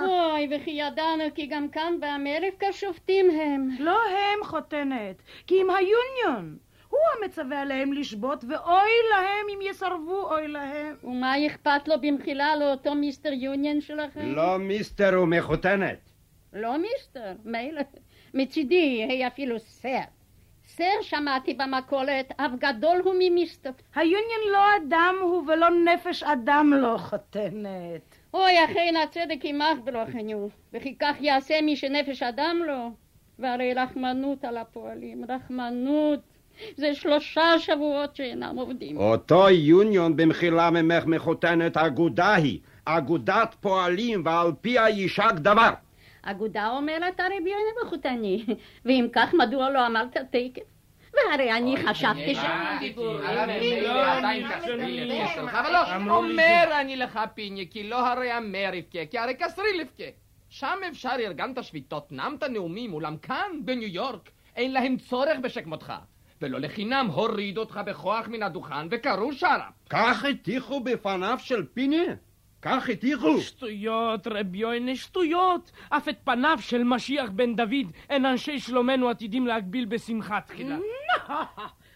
אוי, 0.01 0.49
וכי 0.51 0.71
ידענו 0.71 1.23
כי 1.35 1.45
גם 1.45 1.69
כאן 1.69 1.93
באמריקה 1.99 2.71
שופטים 2.71 3.29
הם. 3.29 3.69
לא 3.79 3.99
הם, 4.09 4.43
חותנת, 4.43 5.21
כי 5.47 5.55
אם 5.61 5.67
היוניון. 5.69 6.57
הוא 6.89 6.99
המצווה 7.17 7.61
עליהם 7.61 7.93
לשבות, 7.93 8.43
ואוי 8.47 8.91
להם 9.11 9.45
אם 9.53 9.59
יסרבו, 9.69 10.33
אוי 10.33 10.47
להם. 10.47 10.95
ומה 11.03 11.47
אכפת 11.47 11.87
לו 11.87 11.95
במחילה 12.01 12.55
לאותו 12.55 12.95
מיסטר 12.95 13.33
יוניון 13.33 13.81
שלכם? 13.81 14.31
לא 14.35 14.57
מיסטר 14.57 15.19
ומחותנת. 15.23 16.12
לא 16.53 16.77
מיסטר, 16.77 17.33
מילא. 17.45 17.81
מצידי, 18.33 19.05
היא 19.09 19.27
אפילו 19.27 19.59
סר. 19.59 19.99
סר 20.67 21.01
שמעתי 21.01 21.53
במכולת, 21.53 22.31
אף 22.37 22.51
גדול 22.59 23.01
הוא 23.03 23.13
ממיסטר. 23.19 23.69
היוניון 23.95 24.51
לא 24.51 24.59
אדם 24.77 25.15
הוא 25.21 25.43
ולא 25.47 25.67
נפש 25.69 26.23
אדם 26.23 26.73
לא, 26.73 26.97
חותנת. 26.97 28.15
אוי, 28.33 28.65
אכן 28.65 28.93
הצדק 29.03 29.39
עמך 29.43 29.79
ברוכנו, 29.83 30.49
וכי 30.73 30.95
כך 30.99 31.15
יעשה 31.21 31.61
מי 31.61 31.75
שנפש 31.75 32.23
אדם 32.23 32.61
לו. 32.67 32.91
והרי 33.39 33.73
רחמנות 33.73 34.45
על 34.45 34.57
הפועלים, 34.57 35.25
רחמנות. 35.29 36.19
זה 36.77 36.93
שלושה 36.93 37.59
שבועות 37.59 38.15
שאינם 38.15 38.55
עובדים. 38.59 38.97
אותו 38.97 39.49
יוניון 39.49 40.15
במחילה 40.15 40.69
ממך 40.71 41.05
מחותנת 41.05 41.77
אגודה 41.77 42.33
היא. 42.33 42.59
אגודת 42.85 43.55
פועלים 43.61 44.21
ועל 44.25 44.51
פיה 44.61 44.89
יישק 44.89 45.33
דבר. 45.35 45.69
אגודה 46.23 46.69
אומרת 46.69 47.19
הרי 47.19 47.39
ביוני 47.39 47.71
מחותני, 47.85 48.45
ואם 48.85 49.07
כך 49.13 49.33
מדוע 49.33 49.69
לא 49.69 49.87
אמרת 49.87 50.17
תקף? 50.17 50.61
והרי 51.13 51.51
אני 51.51 51.75
חשבתי 51.77 52.35
ש... 52.35 52.39
אבל 55.51 55.71
לא, 55.71 56.15
אומר 56.15 56.63
אני 56.81 56.95
לך 56.95 57.19
פיני, 57.33 57.67
כי 57.69 57.89
לא 57.89 58.07
הרי 58.07 58.37
אמריקה, 58.37 58.99
כי 59.11 59.17
הרי 59.17 59.33
קסרי 59.33 59.77
לבכה. 59.77 60.03
שם 60.49 60.77
אפשר 60.87 61.15
ארגנת 61.19 61.63
שביתות, 61.63 62.11
נאמת 62.11 62.43
נאומים, 62.43 62.93
אולם 62.93 63.17
כאן, 63.17 63.51
בניו 63.65 63.87
יורק, 63.87 64.29
אין 64.55 64.73
להם 64.73 64.97
צורך 64.97 65.39
בשכמותך. 65.41 65.93
ולא 66.41 66.59
לחינם 66.59 67.07
הורידו 67.13 67.61
אותך 67.61 67.79
בכוח 67.85 68.27
מן 68.27 68.43
הדוכן 68.43 68.87
וקראו 68.91 69.33
שרה. 69.33 69.69
כך 69.89 70.25
הטיחו 70.25 70.79
בפניו 70.79 71.37
של 71.39 71.65
פיני? 71.73 72.05
כך 72.63 72.89
הטיחו? 72.89 73.41
שטויות, 73.41 74.27
רבי 74.27 74.57
יוינה, 74.57 74.95
שטויות! 74.95 75.71
אף 75.89 76.09
את 76.09 76.17
פניו 76.23 76.57
של 76.61 76.83
משיח 76.83 77.29
בן 77.29 77.55
דוד 77.55 77.91
אין 78.09 78.25
אנשי 78.25 78.59
שלומנו 78.59 79.09
עתידים 79.09 79.47
להגביל 79.47 79.85
בשמחה 79.85 80.39
תחילה. 80.41 80.77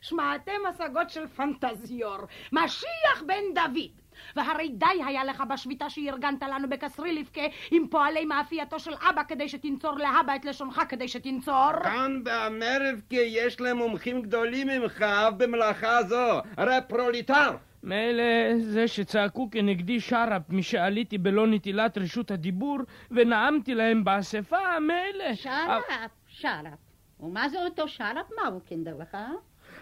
שמעתם 0.01 0.51
השגות 0.69 1.09
של 1.09 1.27
פנטזיור. 1.27 2.17
משיח 2.51 3.23
בן 3.25 3.43
דוד. 3.55 3.91
והרי 4.35 4.69
די 4.69 4.85
היה 5.05 5.23
לך 5.23 5.43
בשביתה 5.49 5.89
שארגנת 5.89 6.43
לנו 6.43 6.69
בקסרי 6.69 7.13
לבכה 7.13 7.41
עם 7.71 7.87
פועלי 7.87 8.25
מאפייתו 8.25 8.79
של 8.79 8.93
אבא 9.09 9.21
כדי 9.27 9.49
שתנצור 9.49 9.97
לאבא 9.97 10.35
את 10.35 10.45
לשונך 10.45 10.81
כדי 10.89 11.07
שתנצור. 11.07 11.71
כאן 11.83 12.23
באמרבקה 12.23 13.15
יש 13.15 13.61
להם 13.61 13.77
מומחים 13.77 14.21
גדולים 14.21 14.67
ממך 14.67 15.05
במלאכה 15.37 16.03
זו, 16.03 16.41
רפרוליטר. 16.57 17.55
מילא 17.83 18.23
זה 18.59 18.87
שצעקו 18.87 19.49
כנגדי 19.51 19.99
שרפ 19.99 20.41
משעליתי 20.49 21.17
בלא 21.17 21.47
נטילת 21.47 21.97
רשות 21.97 22.31
הדיבור 22.31 22.77
ונאמתי 23.11 23.75
להם 23.75 24.03
באספה, 24.03 24.79
מילא. 24.79 25.35
שרפ, 25.35 26.11
שרפ. 26.27 26.79
ומה 27.19 27.49
זה 27.49 27.65
אותו 27.65 27.87
שרפ? 27.87 28.29
מה 28.41 28.47
הוא 28.47 28.61
קינדר 28.61 28.97
לך? 28.97 29.17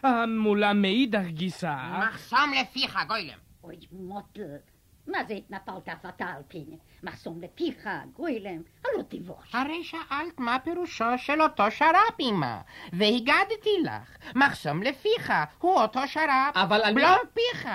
המולה 0.03 0.73
מאידך 0.73 1.25
גיסא. 1.27 1.75
מחסום 1.99 2.51
לפיך, 2.61 2.99
גוילם. 3.07 3.37
אוי, 3.63 3.75
מוטל. 3.91 4.41
מה 5.07 5.17
זה 5.27 5.33
התנפלת 5.33 5.89
אף 5.89 6.05
אתה 6.05 6.25
על 6.25 6.41
פיני? 6.47 6.77
מחסום 7.03 7.41
לפיך, 7.41 7.89
גוילם, 8.13 8.61
הלא 8.85 9.03
תבוש. 9.07 9.55
הרי 9.55 9.83
שאלת 9.83 10.39
מה 10.39 10.59
פירושו 10.59 11.17
של 11.17 11.41
אותו 11.41 11.71
שר"פ, 11.71 12.19
אמא, 12.19 12.57
והגדתי 12.93 13.69
לך. 13.83 14.17
מחסום 14.35 14.83
לפיך, 14.83 15.33
הוא 15.59 15.81
אותו 15.81 16.07
שר"פ. 16.07 16.57
אבל 16.57 16.81
אני... 16.83 16.93
בלום 16.95 17.19
פיך, 17.33 17.67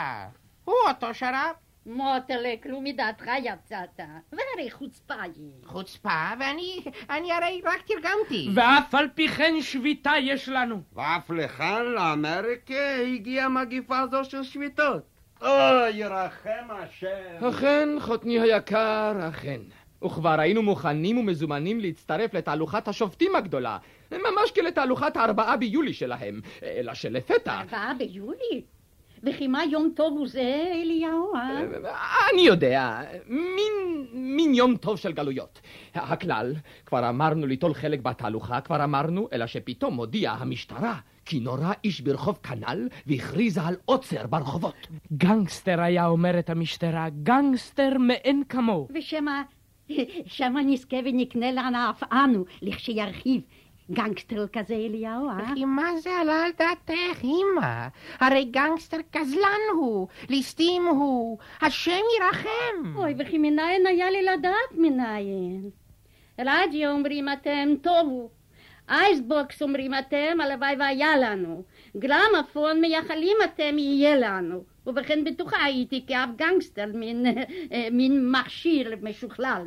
הוא 0.65 0.75
אותו 0.89 1.15
שר"פ. 1.15 1.57
מוטלה, 1.87 2.55
כלום 2.63 2.85
מדעתך 2.85 3.27
יצאת, 3.43 4.01
והרי 4.33 4.71
חוצפה 4.71 5.23
היא. 5.23 5.53
חוצפה, 5.65 6.31
ואני 6.41 6.85
אני 7.11 7.33
הרי 7.33 7.63
רק 7.65 7.83
תרגמתי. 7.87 8.49
ואף 8.55 8.95
על 8.95 9.09
פי 9.15 9.29
כן 9.29 9.55
שביתה 9.61 10.13
יש 10.21 10.49
לנו. 10.49 10.83
ואף 10.93 11.31
לכאן, 11.31 11.83
לאמריקה, 11.85 12.97
הגיעה 13.15 13.49
מגיפה 13.49 14.07
זו 14.11 14.25
של 14.25 14.43
שביתות. 14.43 15.03
אוי, 15.43 15.91
ירחם 15.91 16.67
השם. 16.71 17.45
אכן, 17.49 17.89
חותני 18.01 18.41
היקר, 18.41 19.13
אכן. 19.29 19.61
וכבר 20.05 20.41
היינו 20.41 20.63
מוכנים 20.63 21.19
ומזומנים 21.19 21.81
להצטרף 21.81 22.35
לתהלוכת 22.35 22.89
השופטים 22.89 23.37
הגדולה, 23.37 23.79
ממש 24.13 24.51
כלתהלוכת 24.55 25.17
הארבעה 25.17 25.57
ביולי 25.57 25.93
שלהם, 25.93 26.41
אלא 26.63 26.95
שלפתע... 26.95 27.61
ארבעה 27.61 27.95
ביולי? 27.99 28.63
וכי 29.23 29.47
מה 29.47 29.65
יום 29.65 29.91
טוב 29.97 30.19
הוא 30.19 30.29
זה, 30.29 30.65
אליהו, 30.73 31.35
אה? 31.35 31.61
אני 32.33 32.43
יודע, 32.43 33.01
מין, 33.27 34.07
מין 34.13 34.55
יום 34.55 34.77
טוב 34.77 34.99
של 34.99 35.13
גלויות. 35.13 35.61
הכלל, 35.95 36.55
כבר 36.87 37.09
אמרנו 37.09 37.47
ליטול 37.47 37.75
חלק 37.75 38.01
בתהלוכה, 38.01 38.61
כבר 38.61 38.85
אמרנו, 38.85 39.29
אלא 39.33 39.47
שפתאום 39.47 39.95
הודיעה 39.97 40.35
המשטרה 40.35 40.99
כי 41.31 41.41
נורה 41.41 41.73
איש 41.85 42.01
ברחוב 42.01 42.39
כנ"ל 42.43 42.89
והכריזה 43.07 43.63
על 43.63 43.77
עוצר 43.85 44.27
ברחובות. 44.27 44.87
גנגסטר 45.13 45.81
היה 45.81 46.07
אומרת 46.07 46.51
המשטרה, 46.51 47.09
גנגסטר 47.23 47.99
מאין 47.99 48.43
כמוהו. 48.49 48.89
ושמה, 48.95 49.43
שמה 50.27 50.63
נזכה 50.63 50.97
ונקנה 51.05 51.53
לנו 51.53 51.79
אף 51.91 52.03
אנו, 52.13 52.45
לכשירחיב. 52.63 53.43
גנגסטר 53.91 54.47
כזה 54.53 54.75
אליהו, 54.75 55.29
אה? 55.29 55.37
וכי 55.53 55.65
מה 55.65 55.97
זה 55.97 56.11
עלה 56.21 56.45
על 56.45 56.51
דעתך, 56.59 57.25
אמא? 57.25 57.87
הרי 58.21 58.45
גנגסטר 58.45 58.99
גזלן 59.17 59.61
הוא, 59.75 60.09
ליסטים 60.29 60.87
הוא, 60.87 61.39
השם 61.61 62.03
ירחם. 62.19 62.97
אוי, 62.97 63.15
וכי 63.19 63.39
מנין 63.39 63.87
היה 63.87 64.11
לי 64.11 64.23
לדעת 64.23 64.79
מנין? 64.79 65.71
רדיו 66.41 66.91
אומרים 66.91 67.29
אתם, 67.33 67.69
טובו. 67.83 68.40
אייסבוקס 68.91 69.63
אומרים 69.63 69.95
אתם, 69.95 70.41
הלוואי 70.41 70.77
והיה 70.79 71.17
לנו. 71.17 71.63
גרמפון 71.97 72.81
מייחלים 72.81 73.37
אתם, 73.45 73.79
יהיה 73.79 74.17
לנו. 74.17 74.65
ובכן 74.87 75.25
בטוחה 75.25 75.65
הייתי 75.65 76.05
כאב 76.07 76.29
גנגסטר, 76.37 76.87
מין, 76.95 77.27
מין 77.93 78.31
מכשיר 78.31 78.95
משוכלל. 79.03 79.63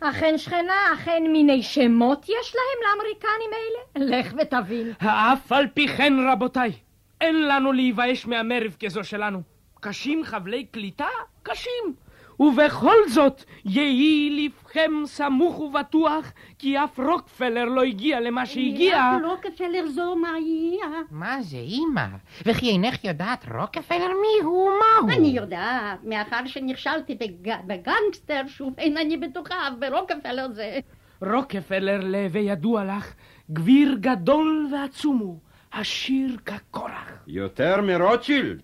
אכן 0.00 0.38
שכנה, 0.38 0.92
אכן 0.94 1.22
מיני 1.32 1.62
שמות 1.62 2.28
יש 2.28 2.54
להם 2.54 2.90
לאמריקנים 2.90 3.50
אלה? 3.52 4.18
לך 4.18 4.34
ותבין. 4.38 4.92
אף 5.06 5.52
על 5.52 5.66
פי 5.74 5.88
כן, 5.88 6.12
רבותיי, 6.32 6.72
אין 7.20 7.48
לנו 7.48 7.72
להיוואש 7.72 8.26
מהמרב 8.26 8.76
כזו 8.84 9.04
שלנו. 9.04 9.42
קשים 9.80 10.24
חבלי 10.24 10.64
קליטה? 10.64 11.08
קשים. 11.42 11.94
ובכל 12.42 12.96
זאת, 13.08 13.44
יהי 13.64 14.30
לבכם 14.46 14.90
סמוך 15.04 15.60
ובטוח, 15.60 16.32
כי 16.58 16.78
אף 16.78 16.98
רוקפלר 16.98 17.64
לא 17.64 17.82
הגיע 17.82 18.20
למה 18.20 18.46
שהגיע. 18.46 19.16
אף 19.16 19.22
רוקפלר 19.24 19.88
זו 19.88 20.16
מה 20.16 20.38
יהיה? 20.38 20.86
מה 21.10 21.42
זה, 21.42 21.56
אמא? 21.56 22.06
וכי 22.46 22.70
אינך 22.70 23.04
יודעת 23.04 23.46
רוקפלר 23.54 24.08
מי 24.08 24.44
הוא 24.44 24.68
ומה 24.68 24.84
הוא? 25.00 25.10
אני 25.10 25.28
יודעת, 25.28 25.98
מאחר 26.04 26.46
שנכשלתי 26.46 27.14
בג... 27.14 27.54
בגנגסטר, 27.66 28.42
שוב 28.46 28.74
אין 28.78 28.96
אני 28.96 29.16
בטוחה, 29.16 29.68
ורוקפלר 29.80 30.52
זה... 30.52 30.78
רוקפלר, 31.22 32.00
להווה 32.02 32.40
ידוע 32.40 32.84
לך, 32.84 33.14
גביר 33.50 33.96
גדול 34.00 34.68
ועצום 34.72 35.18
הוא, 35.18 35.38
עשיר 35.72 36.36
כקורח. 36.46 37.12
יותר 37.26 37.80
מרוטשילד? 37.82 38.62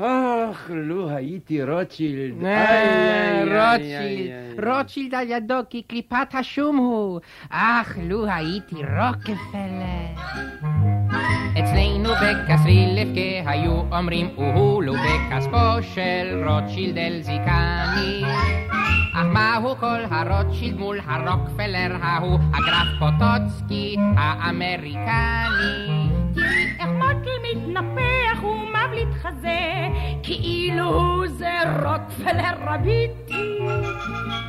אך, 0.00 0.70
לו 0.74 1.10
הייתי 1.10 1.62
רוטשילד. 1.62 2.34
רוטשילד, 3.42 4.64
רוטשילד 4.66 5.14
על 5.14 5.30
ידו 5.30 5.54
כי 5.70 5.82
קליפת 5.82 6.34
השום 6.34 6.76
הוא. 6.76 7.20
אך, 7.50 7.98
לו 8.02 8.26
הייתי 8.26 8.74
רוקפלר. 8.74 10.22
אצלנו 11.52 12.10
בקסרי 12.10 12.86
לבכה 12.96 13.50
היו 13.50 13.82
אומרים 13.92 14.28
אוהו 14.36 14.82
לו 14.82 14.92
בכספו 14.92 15.82
של 15.94 16.44
רוטשילד 16.48 16.98
אל 16.98 17.20
זיקני. 17.22 18.22
אך 19.14 19.26
מהו 19.26 19.76
כל 19.76 20.00
הרוטשילד 20.10 20.78
מול 20.78 21.00
הרוקפלר 21.06 21.96
ההוא, 22.02 22.38
הגרף 22.54 22.88
פוטוצקי 22.98 23.96
האמריקני. 24.16 26.17
איך 26.80 26.88
מוטל 26.88 27.30
מתנפח 27.52 28.44
ומבליט 28.44 29.08
חזה, 29.22 29.88
כאילו 30.22 31.22
זה 31.28 31.58
רוקפלר 31.84 32.54
רביטי. 32.66 33.58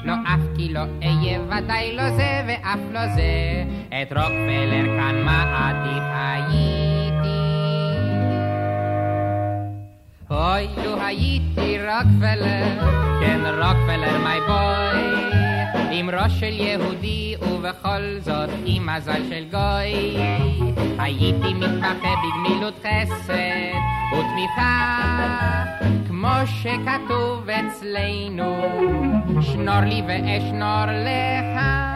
לא 0.03 0.13
אף 0.25 0.57
כי 0.57 0.73
לא 0.73 0.79
אהיה 1.03 1.39
ודאי 1.41 1.95
לא 1.95 2.09
זה 2.09 2.41
ואף 2.47 2.79
לא 2.91 3.07
זה, 3.07 3.63
את 3.87 4.13
רוקפלר 4.13 4.85
כאן 4.97 5.23
מעדיף 5.25 6.03
הייתי. 6.13 7.39
אוי, 10.31 10.67
לו 10.85 11.01
הייתי 11.01 11.77
רוקפלר, 11.79 12.89
כן 13.21 13.41
רוקפלר 13.45 14.17
מי 14.17 14.39
בוי, 14.47 15.38
ראש 16.13 16.39
של 16.39 16.53
יהודי 16.59 17.35
ובכל 17.41 18.17
זאת 18.21 18.49
עם 18.65 18.89
מזל 18.89 19.21
של 19.29 19.43
גוי, 19.51 20.17
הייתי 20.99 21.53
מתמחה 21.53 22.13
בגמילות 22.19 22.73
חסד 22.79 23.33
ותמיכה, 24.13 25.63
כמו 26.07 26.33
שכתוב 26.45 27.49
אצלנו, 27.49 28.61
שנור 29.41 29.79
לי 29.79 30.01
ואשנור 30.07 30.85
לך. 30.85 31.88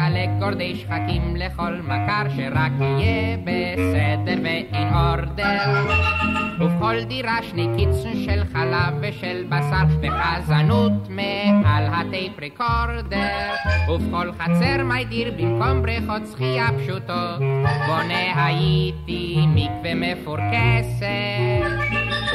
הייתי 0.00 0.28
מחייך 0.28 0.28
נחלק 0.28 0.28
גורדי 0.40 0.76
שחקים 0.76 1.36
לכל 1.36 1.74
מכר, 1.82 2.22
שרק 2.36 2.72
יהיה 2.80 3.36
בסדר 3.44 4.40
ואין 4.42 4.94
אורדר. 4.94 5.88
ובכל 6.60 7.04
דירה 7.08 7.38
שני 7.42 7.68
קיצון 7.76 8.16
של 8.24 8.42
חלב 8.52 8.94
ושל 9.00 9.44
בשר, 9.48 9.84
וחזנות 10.00 10.92
מעל 11.08 11.86
הטייפ 11.86 12.32
רקורדר. 12.42 13.54
ובכל 13.90 14.32
חצר 14.32 14.84
מיידיר 14.84 15.32
במקום 15.38 15.82
בריכות 15.82 16.22
שחייה 16.32 16.68
פשוטות, 16.78 17.38
בונה 17.86 18.44
הייתי 18.46 19.44
מקווה 19.46 19.94
מפורקסת. 19.94 21.08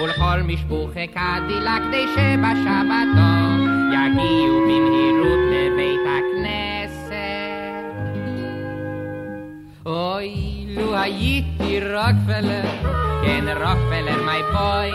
ולכל 0.03 0.41
משפוחי 0.43 1.07
קדילה 1.07 1.77
כדי 1.87 2.05
שבשבתות 2.15 3.61
יגיעו 3.93 4.61
במהירות 4.61 5.39
לבית 5.51 5.99
הכנסת. 6.07 6.82
אוי, 9.85 10.65
לו 10.67 10.95
הייתי 10.95 11.79
רוקפלר, 11.79 12.63
כן 13.23 13.45
רוקפלר 13.47 14.23
מי 14.25 14.41
בוי. 14.53 14.91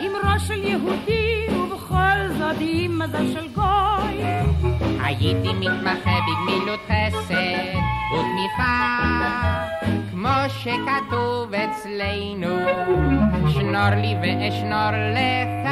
עם 0.00 0.12
ראש 0.24 0.48
של 0.48 0.64
יהודי 0.64 1.46
ובכל 1.50 2.32
זאת 2.38 2.56
עם 2.60 2.98
מזל 2.98 3.32
של 3.32 3.48
גוי. 3.54 4.24
הייתי 5.04 5.52
מתמחה 5.52 6.18
בגמילות 6.26 6.80
חסד 6.86 7.34
ותמיכה, 8.14 8.98
כמו 10.10 10.38
שכתוב 10.48 11.54
אצלנו, 11.54 12.56
שנור 13.48 13.90
לי 13.96 14.14
ואשנור 14.22 14.90
לך. 15.14 15.70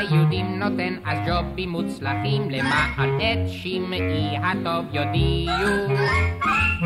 הייתי 0.00 0.14
ליהודים 0.14 0.58
נותן 0.58 0.94
אז 1.04 1.18
ג'ובים 1.26 1.70
מוצלחים 1.70 2.50
למען 2.50 3.20
את 3.20 3.48
שמעי 3.48 4.36
הטוב 4.42 4.84
יודיעו. 4.92 5.96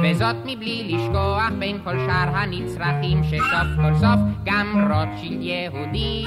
וזאת 0.02 0.36
מבלי 0.44 0.84
לשכוח 0.88 1.50
בין 1.58 1.78
כל 1.84 1.98
שאר 1.98 2.36
הנצרכים 2.36 3.24
שסוף 3.24 3.68
כל 3.76 3.94
סוף 3.94 4.20
גם 4.44 4.88
רוטשילד 4.92 5.42
יהודי 5.42 6.24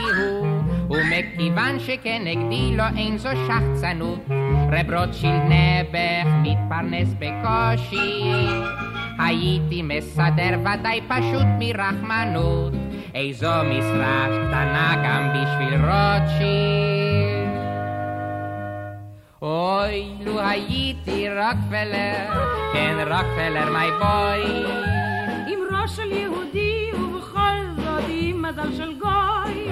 הוא 0.88 0.98
ומכיוון 0.98 1.80
שכנגדי 1.80 2.76
לא 2.78 2.84
אין 2.98 3.18
זו 3.18 3.30
שחצנות 3.48 4.26
רב 4.72 4.94
רוטשילד 4.94 5.42
נעבך 5.50 6.34
מתפרנס 6.42 7.14
בקושי. 7.20 8.24
הייתי 9.20 9.82
מסדר 9.82 10.60
ודאי 10.60 11.02
פשוט 11.08 11.46
מרחמנות 11.60 12.87
איזו 13.18 13.52
משרה 13.66 14.28
קטנה 14.28 14.96
גם 15.06 15.30
בשביל 15.30 15.80
רוטשילד. 15.82 17.48
אוי, 19.42 20.06
לו 20.26 20.40
הייתי 20.40 21.28
רוקפלר, 21.30 22.44
כן 22.74 22.96
רוקפלר 23.00 23.70
מי 23.72 23.92
בוי. 24.00 24.66
עם 25.48 25.60
ראש 25.72 25.96
של 25.96 26.12
יהודי 26.12 26.92
ובכל 26.94 27.58
זאת 27.76 28.04
עם 28.10 28.42
מזל 28.42 28.78
של 28.78 28.94
גוי. 29.00 29.68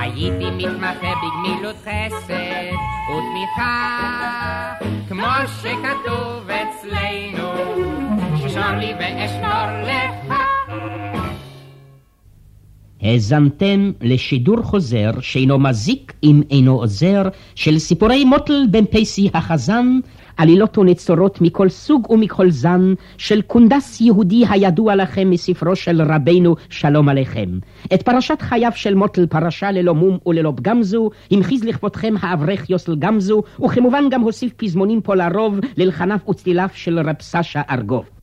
הייתי 0.00 0.50
מתמחה 0.50 1.12
בגמילות 1.22 1.76
חסד 1.76 2.74
ותמיכה, 3.08 4.72
כמו 5.08 5.26
שכתוב 5.62 6.50
אצלנו, 6.50 7.52
שנור 8.48 8.76
לי 8.76 8.94
ואשנור 8.98 9.82
לך. 9.82 10.47
האזנתם 13.02 13.92
לשידור 14.00 14.62
חוזר 14.62 15.10
שאינו 15.20 15.58
מזיק 15.58 16.12
אם 16.22 16.42
אינו 16.50 16.74
עוזר 16.74 17.22
של 17.54 17.78
סיפורי 17.78 18.24
מוטל 18.24 18.64
בן 18.70 18.84
פייסי 18.84 19.30
החזן, 19.34 19.98
עלילות 20.36 20.78
ונצורות 20.78 21.40
מכל 21.40 21.68
סוג 21.68 22.10
ומכל 22.10 22.50
זן 22.50 22.94
של 23.18 23.42
קונדס 23.42 24.00
יהודי 24.00 24.44
הידוע 24.50 24.94
לכם 24.94 25.30
מספרו 25.30 25.76
של 25.76 26.02
רבנו 26.02 26.56
שלום 26.70 27.08
עליכם. 27.08 27.58
את 27.94 28.02
פרשת 28.02 28.42
חייו 28.42 28.72
של 28.74 28.94
מוטל 28.94 29.26
פרשה 29.26 29.70
ללא 29.70 29.94
מום 29.94 30.18
וללא 30.26 30.52
פגם 30.56 30.82
זו, 30.82 31.10
המחיז 31.30 31.64
לכבודכם 31.64 32.14
האברך 32.20 32.70
יוסל 32.70 32.96
גמזו, 32.96 33.42
וכמובן 33.64 34.04
גם 34.10 34.20
הוסיף 34.20 34.52
פזמונים 34.52 35.00
פה 35.00 35.14
לרוב 35.14 35.58
ללחניו 35.76 36.18
וצליליו 36.30 36.68
של 36.74 36.98
רב 36.98 37.16
סשה 37.20 37.62
ארגוב. 37.70 38.17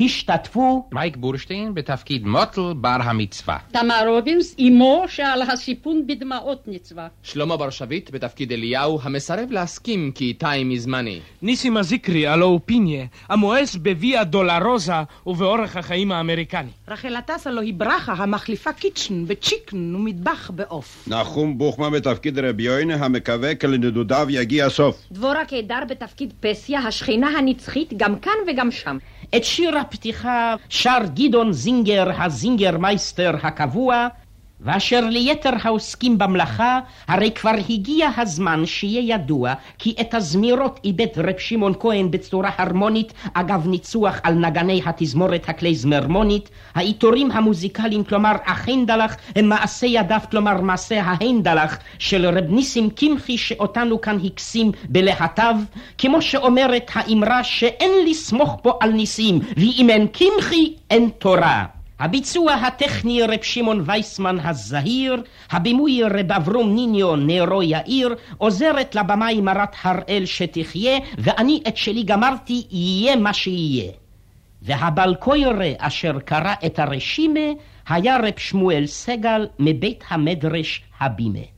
השתתפו 0.00 0.88
מייק 0.92 1.16
בורשטיין 1.16 1.74
בתפקיד 1.74 2.26
מוטל 2.26 2.72
בר 2.76 2.96
המצווה. 3.02 3.56
תמר 3.72 4.08
רובינס, 4.08 4.56
אמו 4.60 5.04
שעל 5.08 5.42
הסיפון 5.42 6.06
בדמעות 6.06 6.62
נצבה. 6.66 7.06
שלמה 7.22 7.56
בר 7.56 7.70
שביט 7.70 8.10
בתפקיד 8.10 8.52
אליהו, 8.52 8.98
המסרב 9.02 9.50
להסכים 9.50 10.12
כי 10.14 10.24
איתי 10.24 10.64
מזמני. 10.64 11.20
ניסים 11.42 11.76
הזיקרי, 11.76 12.26
הלו 12.26 12.46
הוא 12.46 12.60
פיניה, 12.64 13.06
המואס 13.28 13.76
בוויה 13.76 14.24
דולרוזה 14.24 14.92
ובאורח 15.26 15.76
החיים 15.76 16.12
האמריקני. 16.12 16.70
רחל 16.88 17.16
עטס 17.16 17.46
הלו 17.46 17.60
היא 17.60 17.74
ברכה 17.74 18.12
המחליפה 18.12 18.72
קיצ'ן 18.72 19.24
וצ'יקן 19.26 19.94
ומטבח 19.94 20.50
בעוף. 20.54 21.08
נחום 21.08 21.58
בוכמן 21.58 21.90
בתפקיד 21.90 22.38
רבי 22.38 22.62
יוינה, 22.62 22.94
המקווה 22.94 23.54
כי 23.54 23.66
לנדודיו 23.66 24.26
יגיע 24.30 24.70
סוף. 24.70 25.02
דבורה 25.12 25.44
קידר 25.44 25.80
בתפקיד 25.88 26.32
פסיה, 26.40 26.80
השכינה 26.80 27.28
הנצחית, 27.28 27.92
גם 27.96 28.18
כאן 28.18 28.32
וגם 28.48 28.70
שם. 28.70 28.98
את 29.36 29.44
שיר 29.44 29.78
הפתיחה 29.78 30.54
שר 30.68 30.98
גדעון 31.14 31.52
זינגר, 31.52 32.22
הזינגר 32.22 32.78
מייסטר 32.78 33.34
הקבוע, 33.42 34.08
ואשר 34.60 35.00
ליתר 35.00 35.50
העוסקים 35.62 36.18
במלאכה, 36.18 36.80
הרי 37.08 37.30
כבר 37.30 37.54
הגיע 37.70 38.08
הזמן 38.16 38.66
שיהיה 38.66 39.14
ידוע 39.14 39.54
כי 39.78 39.94
את 40.00 40.14
הזמירות 40.14 40.80
איבד 40.84 41.06
רב 41.16 41.38
שמעון 41.38 41.72
כהן 41.80 42.10
בצורה 42.10 42.50
הרמונית, 42.58 43.12
אגב 43.34 43.66
ניצוח 43.68 44.20
על 44.22 44.34
נגני 44.34 44.82
התזמורת 44.86 45.48
הכלייזמרמונית, 45.48 46.50
העיטורים 46.74 47.30
המוזיקליים, 47.30 48.04
כלומר 48.04 48.32
החינדלח, 48.46 49.16
הם 49.36 49.48
מעשה 49.48 49.86
ידיו, 49.86 50.20
כלומר 50.30 50.60
מעשה 50.60 51.02
ההינדלח, 51.02 51.78
של 51.98 52.26
רב 52.26 52.44
ניסים 52.48 52.90
קמחי 52.90 53.38
שאותנו 53.38 54.00
כאן 54.00 54.18
הקסים 54.24 54.72
בלהטיו, 54.88 55.56
כמו 55.98 56.22
שאומרת 56.22 56.90
האמרה 56.94 57.44
שאין 57.44 57.92
לסמוך 58.06 58.56
פה 58.62 58.78
על 58.80 58.90
ניסים, 58.90 59.40
ואם 59.56 59.86
אין 59.90 60.06
קמחי 60.06 60.74
אין 60.90 61.10
תורה. 61.18 61.77
הביצוע 61.98 62.52
הטכני 62.52 63.22
רב 63.22 63.42
שמעון 63.42 63.82
וייסמן 63.86 64.40
הזהיר, 64.40 65.22
הבימוי 65.50 66.02
רב 66.02 66.32
אברום 66.32 66.74
ניניו 66.74 67.16
נרו 67.16 67.62
יאיר, 67.62 68.14
עוזרת 68.38 68.94
לבמאי 68.94 69.40
מרת 69.40 69.76
הראל 69.82 70.26
שתחיה, 70.26 70.98
ואני 71.18 71.62
את 71.68 71.76
שלי 71.76 72.02
גמרתי, 72.02 72.66
יהיה 72.70 73.16
מה 73.16 73.32
שיהיה. 73.32 73.92
והבלקוירה 74.62 75.72
אשר 75.78 76.18
קרא 76.18 76.54
את 76.66 76.78
הרשימה, 76.78 77.40
היה 77.88 78.16
רב 78.16 78.38
שמואל 78.38 78.86
סגל 78.86 79.46
מבית 79.58 80.04
המדרש 80.08 80.82
הבימה. 81.00 81.57